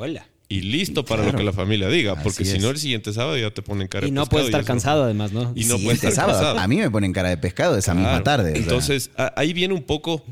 y 0.50 0.62
listo 0.62 1.04
para 1.04 1.24
lo 1.24 1.33
que 1.33 1.44
la 1.44 1.52
familia 1.52 1.88
diga, 1.88 2.20
porque 2.20 2.44
si 2.44 2.59
no 2.59 2.70
el 2.70 2.76
siguiente 2.76 3.12
sábado 3.12 3.38
ya 3.38 3.52
te 3.52 3.62
ponen 3.62 3.87
cara 3.87 4.04
de 4.04 4.11
pescado. 4.11 4.24
Y 4.24 4.26
no 4.26 4.28
puedes 4.28 4.46
estar 4.46 4.64
cansado 4.64 5.04
además, 5.04 5.30
¿no? 5.30 5.52
Y 5.54 5.64
no 5.66 5.78
puedes 5.78 6.02
estar 6.02 6.12
sábado, 6.12 6.59
A 6.59 6.66
mí 6.66 6.76
me 6.76 6.90
ponen 6.90 7.12
cara 7.12 7.28
de 7.28 7.37
pescado 7.37 7.78
esa 7.78 7.94
misma 7.94 8.24
tarde. 8.24 8.59
Entonces, 8.59 9.12
ahí 9.37 9.52
viene 9.52 9.74
un 9.74 9.85
poco, 9.85 10.24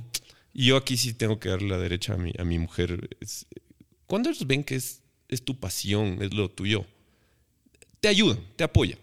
y 0.53 0.67
yo 0.67 0.77
aquí 0.77 0.97
sí 0.97 1.15
tengo 1.15 1.39
que 1.39 1.51
darle 1.51 1.69
la 1.69 1.79
derecha 1.79 2.15
a 2.15 2.17
mi, 2.17 2.33
a 2.37 2.43
mi 2.43 2.59
mujer. 2.59 3.17
cuando 4.09 4.29
ellos 4.29 4.45
ven 4.45 4.65
que 4.65 4.75
es, 4.75 5.03
es 5.29 5.45
tu 5.45 5.61
pasión, 5.61 6.19
es 6.21 6.35
lo 6.35 6.49
tuyo, 6.49 6.85
te 8.01 8.09
ayudan, 8.09 8.39
te 8.57 8.65
apoyan. 8.65 8.99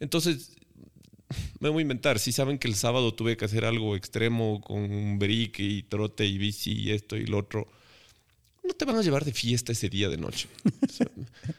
Entonces, 0.00 0.52
me 1.60 1.68
voy 1.68 1.80
a 1.80 1.82
inventar, 1.82 2.18
si 2.18 2.32
saben 2.32 2.58
que 2.58 2.68
el 2.68 2.74
sábado 2.74 3.14
tuve 3.14 3.36
que 3.36 3.44
hacer 3.44 3.64
algo 3.64 3.96
extremo 3.96 4.60
con 4.60 4.78
un 4.78 5.18
berique 5.18 5.62
y 5.62 5.82
trote 5.82 6.26
y 6.26 6.38
bici 6.38 6.72
y 6.72 6.90
esto 6.90 7.16
y 7.16 7.26
lo 7.26 7.38
otro 7.38 7.68
no 8.64 8.74
te 8.74 8.84
van 8.84 8.96
a 8.96 9.02
llevar 9.02 9.24
de 9.24 9.32
fiesta 9.32 9.72
ese 9.72 9.88
día 9.88 10.08
de 10.08 10.16
noche. 10.16 10.48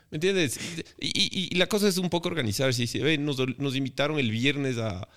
¿Me 0.10 0.16
entiendes? 0.16 0.58
Y, 1.00 1.56
la 1.56 1.68
cosa 1.68 1.88
es 1.88 1.98
un 1.98 2.10
poco 2.10 2.30
organizar. 2.30 2.74
Si 2.74 2.84
dice, 2.84 3.18
nos, 3.18 3.38
nos, 3.58 3.76
invitaron 3.76 4.20
el 4.20 4.32
viernes 4.32 4.78
a, 4.78 5.08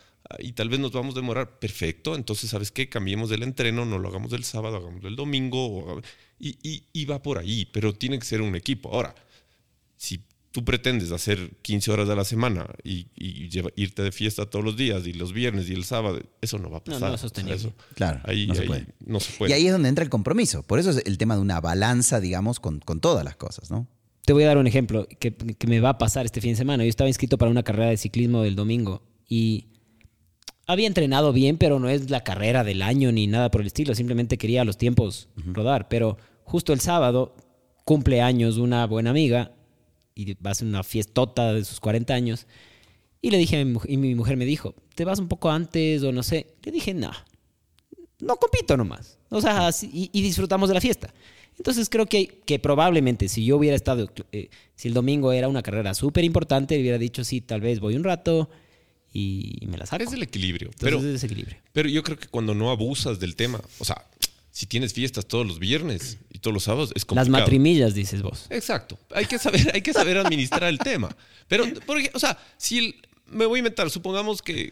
y 0.41 0.53
tal 0.53 0.69
vez 0.69 0.81
nos 0.81 0.93
vamos 0.93 1.15
a 1.15 1.21
demorar, 1.21 1.59
perfecto. 1.61 2.17
Entonces, 2.17 2.51
¿sabes 2.51 2.73
qué? 2.73 2.89
Cambiemos 2.89 3.31
el 3.31 3.43
entreno, 3.45 3.85
no 3.85 3.99
lo 3.99 4.09
hagamos 4.09 4.33
el 4.33 4.43
sábado, 4.43 4.79
hagamos 4.79 5.05
el 5.05 5.15
domingo. 5.15 6.03
y, 6.41 6.85
y 6.93 7.05
va 7.05 7.23
por 7.23 7.39
ahí, 7.39 7.67
pero 7.67 7.95
tiene 7.95 8.19
que 8.19 8.25
ser 8.25 8.43
un 8.43 8.57
equipo. 8.57 8.93
Ahora, 8.93 9.15
si 9.97 10.21
tú 10.57 10.65
pretendes 10.65 11.13
hacer 11.13 11.51
15 11.61 11.91
horas 11.91 12.09
a 12.09 12.15
la 12.15 12.25
semana 12.25 12.67
y, 12.83 13.09
irte 13.15 14.03
de 14.03 14.11
fiesta 14.11 14.47
todos 14.47 14.65
los 14.65 14.75
días 14.75 15.07
y 15.07 15.13
los 15.13 15.35
viernes 15.35 15.69
y 15.69 15.75
el 15.75 15.85
sábado, 15.85 16.19
eso 16.41 16.59
no 16.59 16.71
va 16.71 16.79
a 16.79 16.85
pasar. 16.85 17.03
No, 17.03 17.09
no 17.09 17.15
es 17.17 17.21
sostenible. 17.21 17.75
claro, 17.95 18.21
ahí, 18.25 18.47
no, 18.47 19.21
se 19.21 19.33
puede. 19.35 19.51
Y 19.51 19.53
ahí 19.53 19.67
es 19.67 19.73
donde 19.73 19.91
entra 19.91 20.03
el 20.03 20.09
compromiso. 20.09 20.63
Por 20.63 20.79
eso 20.79 20.89
es 20.89 21.03
el 21.05 21.19
tema 21.19 21.35
de 21.35 21.43
una 21.43 21.61
balanza, 21.61 22.21
digamos, 22.21 22.59
con, 22.59 22.81
todas 22.81 23.23
las 23.23 23.37
cosas, 23.37 23.71
¿no? 23.71 23.87
Te 24.25 24.33
voy 24.33 24.45
a 24.45 24.47
dar 24.47 24.57
un 24.57 24.67
ejemplo 24.67 25.07
que, 25.21 25.37
que, 25.37 25.67
me 25.67 25.79
va 25.81 25.91
a 25.91 25.99
pasar 25.99 26.25
este 26.25 26.41
fin 26.41 26.53
de 26.53 26.57
semana. 26.57 26.85
Yo 26.85 26.89
estaba 26.89 27.09
inscrito 27.09 27.37
para 27.37 27.51
una 27.51 27.63
carrera 27.63 27.91
de 27.91 27.99
ciclismo 27.99 28.41
del 28.41 28.57
domingo 28.57 29.03
y 29.29 29.67
había 30.67 30.87
entrenado 30.87 31.35
bien, 31.35 31.59
pero 31.59 31.79
no 31.81 31.91
es 31.91 32.09
la 32.09 32.25
carrera 32.25 32.65
del 32.65 32.81
año 32.81 33.13
ni 33.13 33.27
nada 33.27 33.51
por 33.51 33.61
el 33.61 33.67
estilo. 33.67 33.95
Simplemente 33.95 34.39
quería 34.39 34.63
a 34.63 34.65
los 34.65 34.79
tiempos 34.79 35.29
rodar. 35.37 35.89
Pero 35.89 36.17
justo 36.45 36.73
el 36.73 36.81
sábado, 36.81 37.37
cumpleaños 37.85 38.57
una 38.57 38.87
buena 38.87 39.11
amiga 39.11 39.53
y 40.17 40.35
va 40.35 40.51
a 40.51 40.55
ser 40.55 40.67
una 40.67 40.83
fiestota 40.83 41.53
de 41.53 41.65
sus 41.65 41.79
40 41.79 42.13
años. 42.15 42.47
Y 43.21 43.31
le 43.31 43.39
dije 43.39 43.61
a 43.61 43.65
mi 43.65 43.73
mujer, 43.73 43.91
y 43.91 43.97
mi 43.99 44.15
mujer 44.15 44.37
me 44.37 44.47
dijo, 44.47 44.75
¿te 44.95 45.05
vas 45.05 45.19
un 45.19 45.29
poco 45.29 45.51
antes 45.51 46.03
o 46.03 46.11
no 46.11 46.23
sé? 46.23 46.55
Le 46.65 46.73
dije, 46.73 46.95
no, 46.95 47.13
no 48.19 48.37
compito 48.37 48.77
nomás. 48.77 49.19
O 49.29 49.41
sea, 49.41 49.71
y, 49.83 50.09
disfrutamos 50.23 50.69
de 50.69 50.75
la 50.75 50.81
fiesta. 50.81 51.13
Entonces 51.59 51.89
creo 51.89 52.07
que, 52.07 52.41
que 52.47 52.59
probablemente 52.59 53.29
si 53.29 53.45
yo 53.45 53.57
hubiera 53.57 53.77
estado, 53.77 54.11
eh, 54.33 54.49
si 54.75 54.89
el 54.89 54.95
domingo 54.95 55.33
era 55.33 55.49
una 55.49 55.63
carrera 55.63 55.95
súper 55.95 56.25
importante, 56.25 56.79
hubiera 56.81 56.99
dicho, 56.99 57.25
sí, 57.25 57.41
tal 57.41 57.61
vez 57.61 57.81
voy 57.81 57.97
un 57.97 58.05
rato 58.05 58.49
y 59.13 59.67
me 59.67 59.79
la 59.79 59.87
saco. 59.87 60.05
Es 60.05 60.13
el 60.13 60.23
equilibrio. 60.23 60.71
pero, 60.79 60.99
es 60.99 61.25
equilibrio. 61.25 61.57
Pero 61.73 61.89
yo 61.89 62.03
creo 62.03 62.19
que 62.19 62.29
cuando 62.29 62.55
no 62.55 62.71
abusas 62.71 63.19
del 63.19 63.37
tema, 63.37 63.61
o 63.79 63.85
sea, 63.85 64.07
si 64.57 64.65
tienes 64.65 64.95
fiestas 64.95 65.27
todos 65.27 65.47
los 65.47 65.59
viernes 65.59 66.17
y 66.33 66.39
todos 66.39 66.55
los 66.55 66.63
sábados, 66.63 66.91
es 66.97 67.05
complicado. 67.05 67.31
Las 67.31 67.43
matrimillas, 67.43 67.93
dices 67.93 68.23
vos. 68.23 68.47
Exacto. 68.49 68.99
Hay 69.11 69.27
que 69.27 69.39
saber, 69.39 69.71
hay 69.75 69.83
que 69.83 69.93
saber 69.93 70.17
administrar 70.17 70.65
el 70.65 70.79
tema. 70.79 71.15
Pero, 71.47 71.67
porque, 71.85 72.11
o 72.15 72.19
sea, 72.19 72.39
si 72.57 72.95
me 73.27 73.45
voy 73.45 73.59
a 73.59 73.61
inventar, 73.61 73.91
supongamos 73.91 74.41
que, 74.41 74.71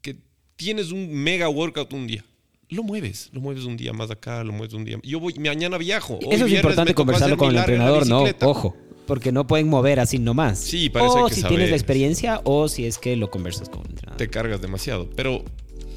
que 0.00 0.16
tienes 0.54 0.92
un 0.92 1.12
mega 1.12 1.48
workout 1.48 1.92
un 1.92 2.06
día. 2.06 2.24
Lo 2.68 2.84
mueves, 2.84 3.30
lo 3.32 3.40
mueves 3.40 3.64
un 3.64 3.76
día 3.76 3.92
más 3.92 4.12
acá, 4.12 4.44
lo 4.44 4.52
mueves 4.52 4.74
un 4.74 4.84
día. 4.84 5.00
Yo 5.02 5.18
voy, 5.18 5.34
mañana 5.40 5.76
viajo. 5.76 6.20
Eso 6.30 6.46
es 6.46 6.52
importante 6.52 6.94
conversarlo 6.94 7.36
con 7.36 7.50
el 7.50 7.56
entrenador, 7.56 8.06
¿no? 8.06 8.22
Ojo 8.42 8.76
porque 9.08 9.32
no 9.32 9.48
pueden 9.48 9.68
mover 9.68 9.98
así 9.98 10.20
nomás. 10.20 10.60
Sí, 10.60 10.88
parece 10.88 11.18
o 11.18 11.26
que 11.26 11.34
si 11.34 11.42
tienes 11.42 11.70
la 11.70 11.76
experiencia 11.76 12.40
o 12.44 12.68
si 12.68 12.86
es 12.86 12.98
que 12.98 13.16
lo 13.16 13.28
conversas 13.28 13.68
con 13.68 13.80
el 13.80 13.90
entrenador. 13.90 14.16
Te 14.16 14.30
cargas 14.30 14.62
demasiado. 14.62 15.10
Pero 15.16 15.44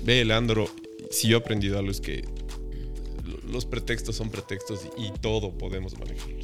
ve, 0.03 0.25
Leandro, 0.25 0.67
si 1.11 1.27
yo 1.27 1.37
he 1.37 1.39
aprendido 1.39 1.77
algo 1.77 1.91
es 1.91 2.01
que 2.01 2.25
los 3.55 3.65
pretextos 3.65 4.15
son 4.15 4.29
pretextos 4.29 4.81
y, 4.97 5.11
todo 5.19 5.57
podemos 5.57 5.97
manejarlo. 5.97 6.37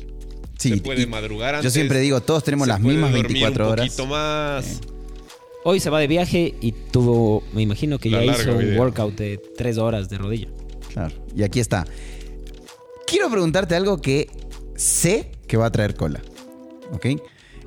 se 0.57 0.77
puede 0.77 1.05
madrugar 1.05 1.55
antes. 1.55 1.71
Yo 1.71 1.75
siempre 1.75 1.99
digo, 1.99 2.21
todos 2.21 2.43
tenemos 2.43 2.67
las 2.67 2.79
mismas 2.79 3.11
24 3.11 3.69
horas. 3.69 3.83
Un 3.83 3.89
poquito 3.89 4.05
más. 4.07 4.79
Hoy 5.63 5.79
se 5.79 5.91
va 5.91 5.99
de 5.99 6.07
viaje 6.07 6.55
y 6.59 6.71
tuvo, 6.71 7.43
me 7.53 7.61
imagino 7.61 7.99
que 7.99 8.09
ya 8.09 8.23
hizo 8.23 8.55
un 8.55 8.77
workout 8.77 9.15
de 9.15 9.37
tres 9.55 9.77
horas 9.77 10.09
de 10.09 10.17
rodilla. 10.17 10.47
Claro, 10.91 11.13
y 11.35 11.43
aquí 11.43 11.59
está. 11.59 11.85
Quiero 13.05 13.29
preguntarte 13.29 13.75
algo 13.75 14.01
que 14.01 14.29
sé 14.75 15.31
que 15.47 15.57
va 15.57 15.67
a 15.67 15.71
traer 15.71 15.95
cola. 15.95 16.21
¿Ok? 16.93 17.07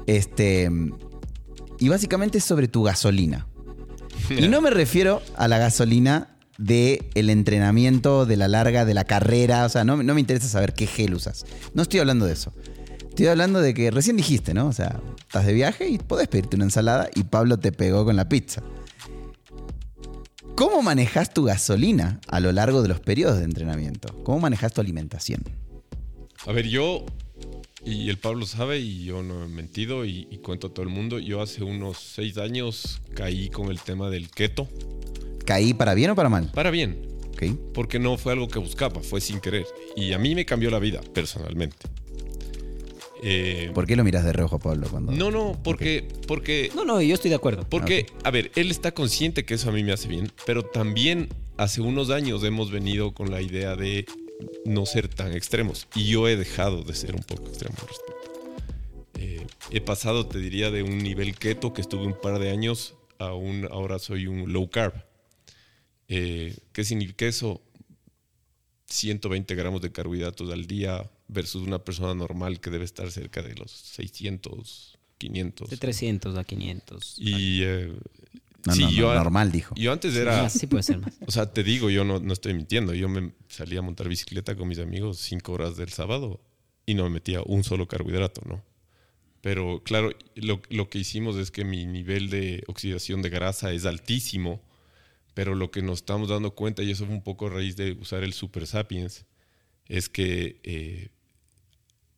Este. 0.07 0.70
Y 1.78 1.88
básicamente 1.88 2.38
es 2.38 2.44
sobre 2.44 2.66
tu 2.66 2.83
gasolina. 2.83 3.46
y 4.30 4.48
no 4.48 4.61
me 4.61 4.70
refiero 4.70 5.22
a 5.37 5.48
la 5.48 5.59
gasolina 5.59 6.34
de 6.58 7.10
el 7.14 7.30
entrenamiento, 7.30 8.26
de 8.26 8.36
la 8.36 8.48
larga, 8.48 8.84
de 8.84 8.94
la 8.94 9.04
carrera. 9.04 9.64
O 9.64 9.68
sea, 9.68 9.84
no, 9.84 9.96
me 9.96 10.20
interesa 10.20 10.48
saber 10.48 10.74
qué 10.74 10.86
gel 10.86 11.14
usas. 11.14 11.46
No 11.74 11.82
estoy 11.82 12.00
hablando 12.00 12.26
de 12.26 12.32
eso. 12.32 12.52
Estoy 13.08 13.26
hablando 13.28 13.60
de 13.60 13.74
que 13.74 13.90
recién 13.90 14.16
dijiste, 14.16 14.54
¿no? 14.54 14.66
O 14.66 14.72
sea, 14.72 15.00
estás 15.18 15.46
de 15.46 15.52
viaje 15.52 15.88
y 15.88 15.98
podés 15.98 16.28
pedirte 16.28 16.56
una 16.56 16.64
ensalada 16.64 17.08
y 17.14 17.24
Pablo 17.24 17.58
te 17.58 17.70
pegó 17.70 18.04
con 18.04 18.16
la 18.16 18.28
pizza. 18.28 18.62
¿Cómo 20.56 20.82
manejas 20.82 21.34
tu 21.34 21.44
gasolina 21.44 22.20
a 22.28 22.40
lo 22.40 22.52
largo 22.52 22.82
de 22.82 22.88
los 22.88 23.00
periodos 23.00 23.38
de 23.38 23.44
entrenamiento? 23.44 24.14
¿Cómo 24.22 24.40
manejas 24.40 24.72
tu 24.72 24.80
alimentación? 24.80 25.42
A 26.46 26.52
ver, 26.52 26.68
yo, 26.68 27.04
y 27.84 28.08
el 28.08 28.18
Pablo 28.18 28.46
sabe, 28.46 28.78
y 28.78 29.04
yo 29.04 29.22
no 29.22 29.44
he 29.44 29.48
mentido, 29.48 30.04
y, 30.04 30.28
y 30.30 30.38
cuento 30.38 30.68
a 30.68 30.70
todo 30.70 30.84
el 30.84 30.90
mundo, 30.90 31.18
yo 31.18 31.42
hace 31.42 31.64
unos 31.64 31.98
seis 31.98 32.38
años 32.38 33.00
caí 33.14 33.48
con 33.48 33.68
el 33.68 33.80
tema 33.80 34.10
del 34.10 34.30
keto. 34.30 34.68
¿Caí 35.44 35.74
para 35.74 35.94
bien 35.94 36.11
o 36.11 36.14
para 36.14 36.28
mal? 36.28 36.50
Para 36.54 36.70
bien. 36.70 37.14
Porque 37.72 37.98
no 37.98 38.16
fue 38.16 38.33
algo 38.33 38.48
que 38.48 38.59
buscaba, 38.59 39.00
fue 39.00 39.20
sin 39.20 39.40
querer. 39.40 39.66
Y 39.96 40.12
a 40.12 40.18
mí 40.18 40.35
me 40.35 40.44
cambió 40.44 40.70
la 40.70 40.78
vida, 40.78 41.00
personalmente. 41.12 41.76
Eh, 43.22 43.70
¿Por 43.74 43.87
qué 43.87 43.96
lo 43.96 44.04
miras 44.04 44.24
de 44.24 44.33
reojo, 44.33 44.59
Pablo? 44.59 44.87
Cuando... 44.90 45.12
No, 45.12 45.30
no, 45.30 45.59
porque, 45.62 46.07
porque... 46.26 46.70
No, 46.74 46.85
no, 46.85 47.00
yo 47.00 47.14
estoy 47.14 47.30
de 47.30 47.37
acuerdo. 47.37 47.66
Porque, 47.68 48.07
a 48.22 48.30
ver, 48.30 48.50
él 48.54 48.70
está 48.70 48.92
consciente 48.92 49.44
que 49.44 49.54
eso 49.54 49.70
a 49.70 49.72
mí 49.72 49.83
me 49.83 49.92
hace 49.92 50.09
bien, 50.09 50.30
pero 50.46 50.62
también 50.62 51.28
hace 51.57 51.80
unos 51.80 52.11
años 52.11 52.44
hemos 52.44 52.70
venido 52.70 53.12
con 53.12 53.30
la 53.30 53.40
idea 53.40 53.76
de 53.76 54.04
no 54.66 54.85
ser 54.85 55.09
tan 55.09 55.33
extremos. 55.33 55.88
Y 55.94 56.07
yo 56.07 56.28
he 56.28 56.37
dejado 56.37 56.83
de 56.83 56.94
ser 56.94 57.14
un 57.14 57.22
poco 57.22 57.48
extremo 57.48 57.76
al 57.80 57.88
respecto. 57.88 58.14
Eh, 59.18 59.46
he 59.70 59.80
pasado, 59.80 60.26
te 60.26 60.38
diría, 60.38 60.70
de 60.70 60.83
un 60.83 60.98
nivel 60.98 61.35
keto 61.35 61.72
que 61.72 61.80
estuve 61.80 62.07
un 62.07 62.20
par 62.20 62.38
de 62.38 62.50
años 62.50 62.94
a 63.18 63.33
un, 63.33 63.68
ahora 63.70 63.98
soy 63.98 64.26
un 64.26 64.52
low 64.52 64.68
carb. 64.68 64.94
Eh, 66.08 66.56
¿Qué 66.72 66.84
significa 66.84 67.26
eso? 67.26 67.62
120 68.86 69.54
gramos 69.54 69.80
de 69.80 69.90
carbohidratos 69.90 70.52
al 70.52 70.66
día 70.66 71.10
versus 71.28 71.66
una 71.66 71.78
persona 71.78 72.14
normal 72.14 72.60
que 72.60 72.70
debe 72.70 72.84
estar 72.84 73.10
cerca 73.10 73.42
de 73.42 73.54
los 73.54 73.70
600, 73.70 74.98
500. 75.18 75.70
De 75.70 75.76
300 75.76 76.36
a 76.36 76.44
500. 76.44 77.16
Y... 77.18 77.62
Eh, 77.62 77.92
no, 78.66 79.14
normal, 79.14 79.52
dijo. 79.52 79.74
Yo 79.76 79.92
antes 79.92 80.16
era... 80.16 80.48
Sí, 80.48 80.66
puede 80.66 80.82
ser 80.82 80.98
más. 80.98 81.12
O 81.26 81.30
sea, 81.30 81.52
te 81.52 81.62
digo, 81.62 81.90
yo 81.90 82.04
no, 82.04 82.18
no 82.20 82.32
estoy 82.32 82.54
mintiendo. 82.54 82.94
Yo 82.94 83.08
me 83.08 83.32
salía 83.48 83.80
a 83.80 83.82
montar 83.82 84.08
bicicleta 84.08 84.56
con 84.56 84.68
mis 84.68 84.78
amigos 84.78 85.18
cinco 85.18 85.52
horas 85.52 85.76
del 85.76 85.90
sábado 85.90 86.40
y 86.86 86.94
no 86.94 87.04
me 87.04 87.10
metía 87.10 87.42
un 87.44 87.62
solo 87.62 87.86
carbohidrato, 87.88 88.40
¿no? 88.46 88.62
Pero 89.42 89.82
claro, 89.84 90.10
lo, 90.36 90.62
lo, 90.70 90.88
que 90.88 90.98
hicimos 90.98 91.36
es 91.36 91.50
que 91.50 91.64
mi 91.64 91.84
nivel 91.84 92.30
de 92.30 92.64
oxidación 92.66 93.20
de 93.20 93.28
grasa 93.28 93.72
es 93.72 93.84
altísimo 93.84 94.62
pero 95.35 95.55
lo 95.55 95.70
que 95.70 95.83
nos 95.83 95.99
estamos 95.99 96.29
dando 96.29 96.55
cuenta, 96.55 96.83
y 96.83 96.90
eso 96.90 97.07
fue 97.07 97.14
un 97.14 97.23
poco 97.23 97.49
a 97.49 97.51
raíz 97.51 97.77
de 97.77 97.92
usar 97.92 98.23
el 98.23 98.33
Super 98.33 98.66
Sapiens, 98.66 99.27
es 99.87 100.09
que 100.09 100.61
eh, 100.62 101.11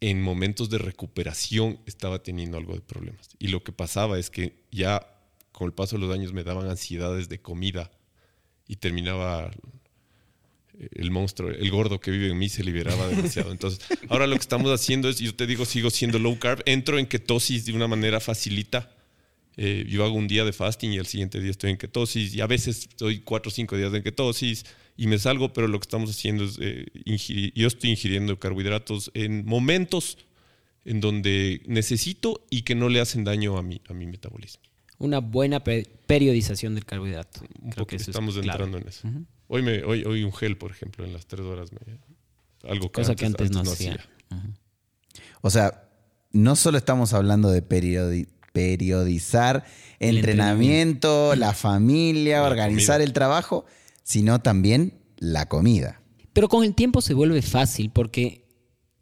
en 0.00 0.22
momentos 0.22 0.70
de 0.70 0.78
recuperación 0.78 1.80
estaba 1.86 2.22
teniendo 2.22 2.58
algo 2.58 2.74
de 2.74 2.82
problemas. 2.82 3.30
Y 3.38 3.48
lo 3.48 3.64
que 3.64 3.72
pasaba 3.72 4.18
es 4.18 4.30
que 4.30 4.62
ya 4.70 5.06
con 5.52 5.66
el 5.66 5.72
paso 5.72 5.96
de 5.96 6.06
los 6.06 6.14
años 6.14 6.32
me 6.32 6.44
daban 6.44 6.68
ansiedades 6.68 7.28
de 7.28 7.40
comida 7.40 7.90
y 8.68 8.76
terminaba 8.76 9.50
el 10.78 11.10
monstruo, 11.10 11.50
el 11.50 11.70
gordo 11.70 12.00
que 12.00 12.10
vive 12.10 12.28
en 12.28 12.38
mí 12.38 12.48
se 12.48 12.62
liberaba 12.62 13.08
demasiado. 13.08 13.50
Entonces, 13.50 13.80
ahora 14.08 14.26
lo 14.26 14.36
que 14.36 14.42
estamos 14.42 14.70
haciendo 14.70 15.08
es, 15.08 15.18
yo 15.18 15.34
te 15.34 15.46
digo, 15.46 15.64
sigo 15.64 15.90
siendo 15.90 16.18
low 16.18 16.38
carb, 16.38 16.62
entro 16.66 16.98
en 16.98 17.06
ketosis 17.06 17.64
de 17.64 17.72
una 17.72 17.88
manera 17.88 18.20
facilita. 18.20 18.95
Eh, 19.58 19.86
yo 19.88 20.04
hago 20.04 20.14
un 20.14 20.28
día 20.28 20.44
de 20.44 20.52
fasting 20.52 20.92
y 20.92 20.98
el 20.98 21.06
siguiente 21.06 21.40
día 21.40 21.50
estoy 21.50 21.70
en 21.70 21.78
ketosis 21.78 22.34
y 22.34 22.40
a 22.42 22.46
veces 22.46 22.88
estoy 22.88 23.20
cuatro 23.20 23.48
o 23.48 23.52
cinco 23.52 23.76
días 23.76 23.92
en 23.94 24.02
ketosis 24.02 24.66
y 24.96 25.06
me 25.06 25.18
salgo, 25.18 25.52
pero 25.52 25.66
lo 25.66 25.78
que 25.78 25.84
estamos 25.84 26.10
haciendo 26.10 26.44
es, 26.44 26.58
eh, 26.60 26.86
yo 27.54 27.66
estoy 27.66 27.90
ingiriendo 27.90 28.38
carbohidratos 28.38 29.10
en 29.14 29.46
momentos 29.46 30.18
en 30.84 31.00
donde 31.00 31.62
necesito 31.66 32.44
y 32.50 32.62
que 32.62 32.74
no 32.74 32.88
le 32.88 33.00
hacen 33.00 33.24
daño 33.24 33.56
a 33.56 33.62
mi, 33.62 33.80
a 33.88 33.94
mi 33.94 34.06
metabolismo. 34.06 34.62
Una 34.98 35.18
buena 35.18 35.62
periodización 35.62 36.74
del 36.74 36.86
carbohidrato. 36.86 37.40
Un 37.60 37.70
poco 37.70 37.86
que 37.88 37.96
estamos 37.96 38.36
entrando 38.36 38.78
en 38.78 38.88
eso. 38.88 39.08
Hoy, 39.48 39.62
me, 39.62 39.84
hoy, 39.84 40.04
hoy 40.04 40.24
un 40.24 40.32
gel, 40.32 40.56
por 40.56 40.70
ejemplo, 40.70 41.04
en 41.04 41.12
las 41.12 41.26
tres 41.26 41.42
horas. 41.42 41.70
Me, 41.72 41.78
algo 42.68 42.90
que 42.90 43.02
Cosa 43.02 43.14
que 43.14 43.26
antes, 43.26 43.50
no, 43.50 43.60
hacía. 43.60 43.98
O 45.42 45.50
sea, 45.50 45.88
no 46.32 46.56
solo 46.56 46.78
estamos 46.78 47.12
hablando 47.12 47.50
de 47.50 47.62
periodizar 48.56 49.66
entrenamiento, 50.00 51.36
la 51.36 51.52
familia, 51.52 52.42
organizar 52.42 53.02
el 53.02 53.12
trabajo, 53.12 53.66
sino 54.02 54.40
también 54.40 54.94
la 55.18 55.44
comida. 55.46 56.00
Pero 56.32 56.48
con 56.48 56.64
el 56.64 56.74
tiempo 56.74 57.02
se 57.02 57.12
vuelve 57.12 57.42
fácil 57.42 57.90
porque 57.90 58.46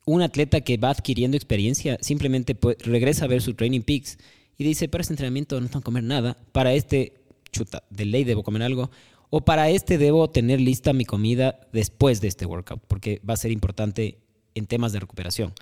un 0.07 0.23
atleta 0.23 0.63
que 0.63 0.77
va 0.77 0.91
adquiriendo 0.91 1.37
experiencia 1.37 1.99
simplemente 2.01 2.59
regresa 2.81 3.27
a 3.27 3.29
ver 3.29 3.43
su 3.43 3.55
Training 3.55 3.83
Peaks 3.83 4.19
y 4.59 4.65
dice, 4.65 4.89
para 4.89 5.03
este 5.03 5.13
entrenamiento 5.13 5.61
no 5.61 5.69
tengo 5.69 5.83
que 5.83 5.85
comer 5.85 6.03
nada, 6.03 6.37
para 6.51 6.73
este, 6.73 7.13
chuta, 7.53 7.85
de 7.91 8.07
ley 8.07 8.25
debo 8.25 8.43
comer 8.43 8.65
algo, 8.65 8.91
o 9.31 9.45
para 9.45 9.71
este 9.71 9.99
debo 9.99 10.31
tener 10.31 10.61
lista 10.61 10.93
mi 10.93 11.05
comida 11.05 11.61
después 11.73 12.21
de 12.21 12.27
este 12.27 12.45
workout, 12.45 12.83
porque 12.89 13.21
va 13.29 13.35
a 13.35 13.37
ser 13.37 13.53
importante 13.53 14.19
en 14.57 14.67
temas 14.67 14.93
de 14.93 14.99
recuperación. 14.99 15.53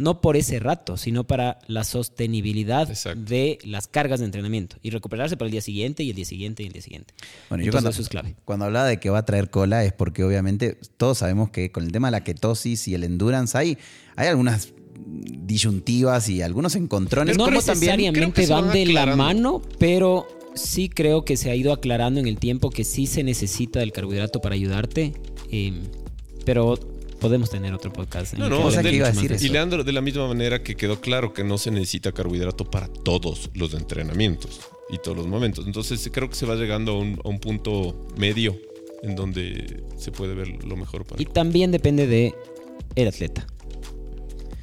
No 0.00 0.22
por 0.22 0.38
ese 0.38 0.58
rato, 0.58 0.96
sino 0.96 1.24
para 1.24 1.58
la 1.66 1.84
sostenibilidad 1.84 2.88
de 2.88 3.58
las 3.64 3.86
cargas 3.86 4.20
de 4.20 4.24
entrenamiento 4.24 4.76
y 4.82 4.88
recuperarse 4.88 5.36
para 5.36 5.46
el 5.46 5.52
día 5.52 5.60
siguiente 5.60 6.02
y 6.02 6.10
el 6.10 6.16
día 6.16 6.24
siguiente 6.24 6.62
y 6.62 6.66
el 6.66 6.72
día 6.72 6.80
siguiente. 6.80 7.12
Bueno, 7.50 7.64
yo 7.64 7.70
cuando, 7.70 7.90
eso 7.90 8.00
es 8.00 8.08
clave. 8.08 8.34
Cuando 8.46 8.64
hablaba 8.64 8.86
de 8.86 8.98
que 8.98 9.10
va 9.10 9.18
a 9.18 9.24
traer 9.26 9.50
cola 9.50 9.84
es 9.84 9.92
porque 9.92 10.24
obviamente 10.24 10.78
todos 10.96 11.18
sabemos 11.18 11.50
que 11.50 11.70
con 11.70 11.84
el 11.84 11.92
tema 11.92 12.08
de 12.08 12.12
la 12.12 12.24
ketosis 12.24 12.88
y 12.88 12.94
el 12.94 13.04
endurance 13.04 13.58
hay, 13.58 13.76
hay 14.16 14.28
algunas 14.28 14.72
disyuntivas 14.96 16.30
y 16.30 16.40
algunos 16.40 16.76
encontrones. 16.76 17.36
No 17.36 17.50
necesariamente 17.50 18.46
van 18.46 18.72
de 18.72 18.86
la 18.86 19.04
mano, 19.16 19.60
pero 19.78 20.26
sí 20.54 20.88
creo 20.88 21.26
que 21.26 21.36
se 21.36 21.50
ha 21.50 21.54
ido 21.54 21.74
aclarando 21.74 22.20
en 22.20 22.26
el 22.26 22.38
tiempo 22.38 22.70
que 22.70 22.84
sí 22.84 23.06
se 23.06 23.22
necesita 23.22 23.80
del 23.80 23.92
carbohidrato 23.92 24.40
para 24.40 24.54
ayudarte, 24.54 25.12
em, 25.50 25.82
pero 26.44 26.78
podemos 27.20 27.50
tener 27.50 27.72
otro 27.72 27.92
podcast. 27.92 28.34
No, 28.34 28.48
no, 28.48 28.70
y 28.70 29.48
Leandro, 29.48 29.84
de 29.84 29.92
la 29.92 30.00
misma 30.00 30.26
manera 30.26 30.62
que 30.62 30.74
quedó 30.74 31.00
claro 31.00 31.32
que 31.32 31.44
no 31.44 31.58
se 31.58 31.70
necesita 31.70 32.12
carbohidrato 32.12 32.64
para 32.68 32.88
todos 32.88 33.50
los 33.54 33.74
entrenamientos 33.74 34.60
y 34.90 34.98
todos 34.98 35.16
los 35.16 35.26
momentos. 35.26 35.66
Entonces 35.66 36.08
creo 36.12 36.28
que 36.28 36.34
se 36.34 36.46
va 36.46 36.56
llegando 36.56 36.92
a 36.92 37.28
un, 37.28 37.38
punto 37.38 38.08
medio 38.16 38.56
en 39.02 39.14
donde 39.14 39.84
se 39.96 40.10
puede 40.10 40.34
ver 40.34 40.64
lo 40.64 40.76
mejor 40.76 41.04
para 41.04 41.22
Y 41.22 41.26
también 41.26 41.70
depende 41.70 42.06
de 42.06 42.34
el 42.96 43.08
atleta 43.08 43.46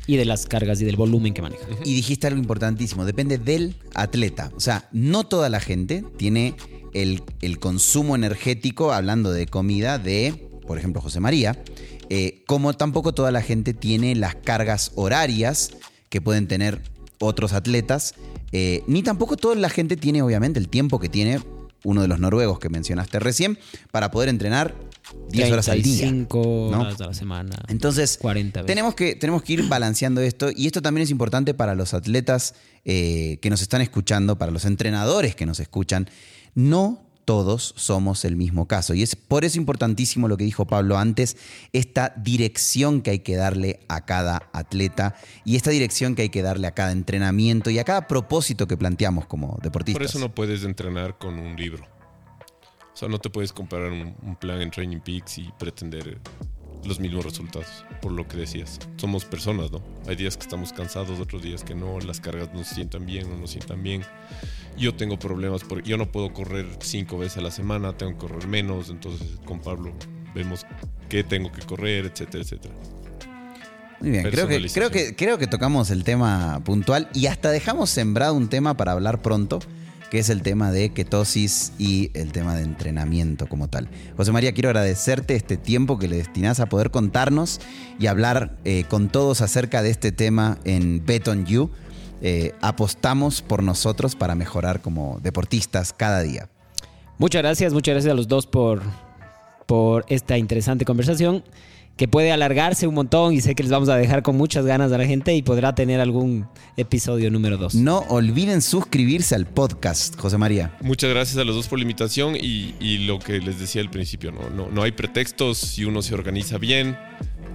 y 0.06 0.16
de 0.16 0.26
las 0.26 0.46
cargas 0.46 0.82
y 0.82 0.86
del 0.86 0.96
volumen 0.96 1.34
que 1.34 1.42
maneja. 1.42 1.66
Y 1.84 1.94
dijiste 1.94 2.28
algo 2.28 2.40
importantísimo, 2.40 3.06
depende 3.06 3.38
del 3.38 3.76
atleta. 3.94 4.52
O 4.56 4.60
sea, 4.60 4.90
no 4.92 5.26
toda 5.26 5.50
la 5.50 5.60
gente 5.60 6.04
tiene 6.18 6.56
el, 6.94 7.60
consumo 7.60 8.16
energético, 8.16 8.94
hablando 8.94 9.32
de 9.32 9.46
comida, 9.46 10.00
de, 10.00 10.50
por 10.66 10.78
ejemplo, 10.78 11.02
José 11.02 11.20
María, 11.20 11.62
eh, 12.10 12.44
como 12.48 12.74
tampoco 12.74 13.14
toda 13.14 13.32
la 13.32 13.42
gente 13.42 13.74
tiene 13.74 14.16
las 14.16 14.36
cargas 14.36 14.92
horarias 14.96 15.72
que 16.10 16.22
pueden 16.22 16.48
tener 16.48 16.82
otros 17.20 17.54
atletas, 17.54 18.16
eh, 18.52 18.84
ni 18.88 19.04
tampoco 19.04 19.38
toda 19.38 19.56
la 19.56 19.70
gente 19.70 19.98
tiene, 19.98 20.22
obviamente, 20.22 20.60
el 20.60 20.70
tiempo 20.70 21.00
que 21.00 21.10
tiene 21.10 21.42
uno 21.84 22.02
de 22.02 22.08
los 22.08 22.20
noruegos 22.20 22.60
que 22.60 22.70
mencionaste 22.70 23.20
recién, 23.20 23.58
para 23.92 24.12
poder 24.12 24.30
entrenar 24.30 24.76
10 25.30 25.52
horas 25.52 25.70
al 25.70 25.82
día. 25.82 26.08
5 26.08 26.40
horas 26.40 27.02
a 27.02 27.08
la 27.08 27.14
semana. 27.14 27.56
Entonces, 27.68 28.18
40 28.20 28.66
Tenemos, 28.66 28.96
que, 28.96 29.16
tenemos 29.16 29.44
que 29.44 29.54
ir 29.54 29.68
balanceando 29.68 30.22
esto 30.22 30.50
y 30.54 30.68
esto 30.68 30.82
también 30.82 31.04
es 31.04 31.12
importante 31.12 31.54
para 31.54 31.76
los 31.76 31.94
atletas 31.94 32.56
eh, 32.86 33.38
que 33.42 33.50
nos 33.50 33.62
están 33.62 33.82
escuchando, 33.82 34.38
para 34.38 34.52
los 34.52 34.66
entrenadores 34.66 35.36
que 35.36 35.46
nos 35.46 35.60
escuchan. 35.60 36.10
No 36.56 37.07
todos 37.28 37.74
somos 37.76 38.24
el 38.24 38.38
mismo 38.38 38.70
caso. 38.70 38.94
Y 38.94 39.04
es 39.04 39.18
por 39.18 39.44
eso 39.44 39.58
importantísimo 39.58 40.30
lo 40.30 40.38
que 40.38 40.46
dijo 40.46 40.66
Pablo 40.66 40.98
antes, 40.98 41.36
esta 41.74 42.14
dirección 42.16 43.02
que 43.02 43.12
hay 43.12 43.20
que 43.20 43.36
darle 43.36 43.82
a 43.90 44.06
cada 44.06 44.50
atleta 44.54 45.14
y 45.44 45.58
esta 45.58 45.72
dirección 45.72 46.16
que 46.16 46.22
hay 46.22 46.30
que 46.30 46.42
darle 46.42 46.68
a 46.68 46.72
cada 46.72 46.94
entrenamiento 46.94 47.70
y 47.70 47.80
a 47.80 47.84
cada 47.84 48.08
propósito 48.08 48.66
que 48.66 48.78
planteamos 48.78 49.26
como 49.26 49.60
deportistas. 49.62 50.00
Por 50.00 50.06
eso 50.06 50.20
no 50.20 50.34
puedes 50.34 50.64
entrenar 50.64 51.18
con 51.18 51.38
un 51.38 51.58
libro. 51.58 51.84
O 52.94 52.96
sea, 52.98 53.10
no 53.10 53.20
te 53.20 53.30
puedes 53.30 53.52
comparar 53.52 53.92
un, 53.92 54.38
plan 54.40 54.62
en 54.62 54.72
Training 54.72 55.02
Peaks 55.02 55.40
y 55.40 55.52
pretender 55.60 56.22
los 56.86 56.98
mismos 57.02 57.26
resultados, 57.26 57.84
por 58.02 58.14
lo 58.14 58.26
que 58.26 58.38
decías. 58.38 58.80
Somos 58.96 59.26
personas, 59.26 59.70
¿no? 59.70 59.84
Hay 60.08 60.16
días 60.16 60.38
que 60.38 60.44
estamos 60.44 60.72
cansados, 60.72 61.20
otros 61.20 61.44
días 61.44 61.66
que 61.66 61.76
no, 61.76 62.00
las 62.00 62.22
cargas 62.22 62.54
no 62.54 62.64
se 62.64 62.76
sientan 62.76 63.06
bien, 63.06 63.30
no 63.30 63.36
nos 63.38 63.52
sientan 63.52 63.84
bien. 63.84 64.04
Yo 64.78 64.96
tengo 64.96 65.18
problemas, 65.18 65.64
porque 65.64 65.90
yo 65.90 65.98
no 65.98 66.12
puedo 66.12 66.32
correr 66.34 66.66
cinco 66.82 67.18
veces 67.18 67.38
a 67.40 67.42
la 67.42 67.52
semana, 67.52 67.98
tengo 67.98 68.14
que 68.14 68.18
correr 68.20 68.48
menos, 68.48 68.90
entonces 68.90 69.28
con 69.46 69.60
Pablo 69.60 69.92
vemos 70.36 70.66
qué 71.10 71.24
tengo 71.24 71.52
que 71.52 71.62
correr, 71.62 72.06
etcétera, 72.06 72.44
etcétera. 72.44 72.76
Muy 74.00 74.12
bien, 74.12 74.30
creo 74.30 74.48
que, 74.48 74.70
creo, 74.70 74.92
que, 74.92 75.16
creo 75.16 75.38
que 75.40 75.48
tocamos 75.48 75.90
el 75.90 76.04
tema 76.04 76.62
puntual 76.64 77.10
y 77.14 77.26
hasta 77.26 77.50
dejamos 77.50 77.90
sembrado 77.90 78.36
un 78.36 78.48
tema 78.48 78.78
para 78.78 78.92
hablar 78.92 79.24
pronto 79.24 79.60
que 80.10 80.20
es 80.20 80.30
el 80.30 80.42
tema 80.42 80.72
de 80.72 80.90
ketosis 80.90 81.74
y 81.78 82.12
el 82.14 82.32
tema 82.32 82.56
de 82.56 82.64
entrenamiento 82.64 83.48
como 83.48 83.68
tal. 83.68 83.90
José 84.16 84.32
María, 84.32 84.54
quiero 84.54 84.70
agradecerte 84.70 85.36
este 85.36 85.58
tiempo 85.58 86.00
que 86.00 86.08
le 86.08 86.18
destinás 86.18 86.60
a 86.60 86.68
poder 86.68 86.92
contarnos 86.92 87.60
y 88.00 88.08
hablar 88.08 88.56
eh, 88.64 88.86
con 88.88 89.10
todos 89.10 89.42
acerca 89.42 89.82
de 89.82 89.90
este 89.90 90.12
tema 90.12 90.60
en 90.64 91.06
Bet 91.06 91.28
on 91.28 91.46
You. 91.46 91.70
Eh, 92.22 92.54
apostamos 92.62 93.42
por 93.42 93.62
nosotros 93.62 94.16
para 94.16 94.36
mejorar 94.36 94.82
como 94.82 95.20
deportistas 95.22 95.94
cada 95.94 96.22
día. 96.22 96.50
Muchas 97.18 97.42
gracias, 97.42 97.74
muchas 97.74 97.94
gracias 97.94 98.12
a 98.12 98.16
los 98.16 98.28
dos 98.28 98.48
por, 98.48 98.82
por 99.66 100.06
esta 100.08 100.38
interesante 100.38 100.86
conversación 100.86 101.44
que 101.98 102.08
puede 102.08 102.32
alargarse 102.32 102.86
un 102.86 102.94
montón 102.94 103.34
y 103.34 103.42
sé 103.42 103.56
que 103.56 103.64
les 103.64 103.72
vamos 103.72 103.90
a 103.90 103.96
dejar 103.96 104.22
con 104.22 104.38
muchas 104.38 104.66
ganas 104.66 104.92
a 104.92 104.98
la 105.00 105.06
gente 105.06 105.36
y 105.36 105.42
podrá 105.42 105.74
tener 105.74 106.00
algún 106.00 106.48
episodio 106.78 107.32
número 107.32 107.58
dos. 107.58 107.74
No 107.74 108.00
olviden 108.10 108.62
suscribirse 108.62 109.34
al 109.34 109.48
podcast, 109.48 110.16
José 110.16 110.38
María. 110.38 110.78
Muchas 110.82 111.10
gracias 111.10 111.38
a 111.40 111.44
los 111.44 111.56
dos 111.56 111.68
por 111.68 111.80
la 111.80 111.84
invitación 111.84 112.36
y, 112.40 112.98
lo 113.08 113.20
que 113.20 113.40
les 113.40 113.60
decía 113.60 113.82
al 113.82 113.90
principio, 113.90 114.32
no, 114.32 114.50
no, 114.50 114.70
no 114.70 114.84
hay 114.84 114.92
pretextos, 114.92 115.58
si 115.58 115.86
uno 115.86 116.02
se 116.02 116.14
organiza 116.14 116.58
bien, 116.58 116.98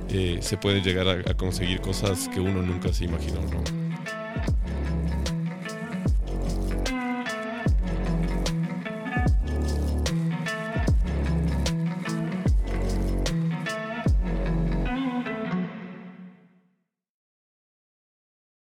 eh, 0.09 0.39
se 0.41 0.57
puede 0.57 0.81
llegar 0.81 1.07
a, 1.09 1.31
a 1.31 1.35
conseguir 1.35 1.81
cosas 1.81 2.29
que 2.29 2.41
uno 2.41 2.63
nunca 2.63 2.93
se 2.93 3.05
imaginó. 3.05 3.41
¿no? 3.43 3.82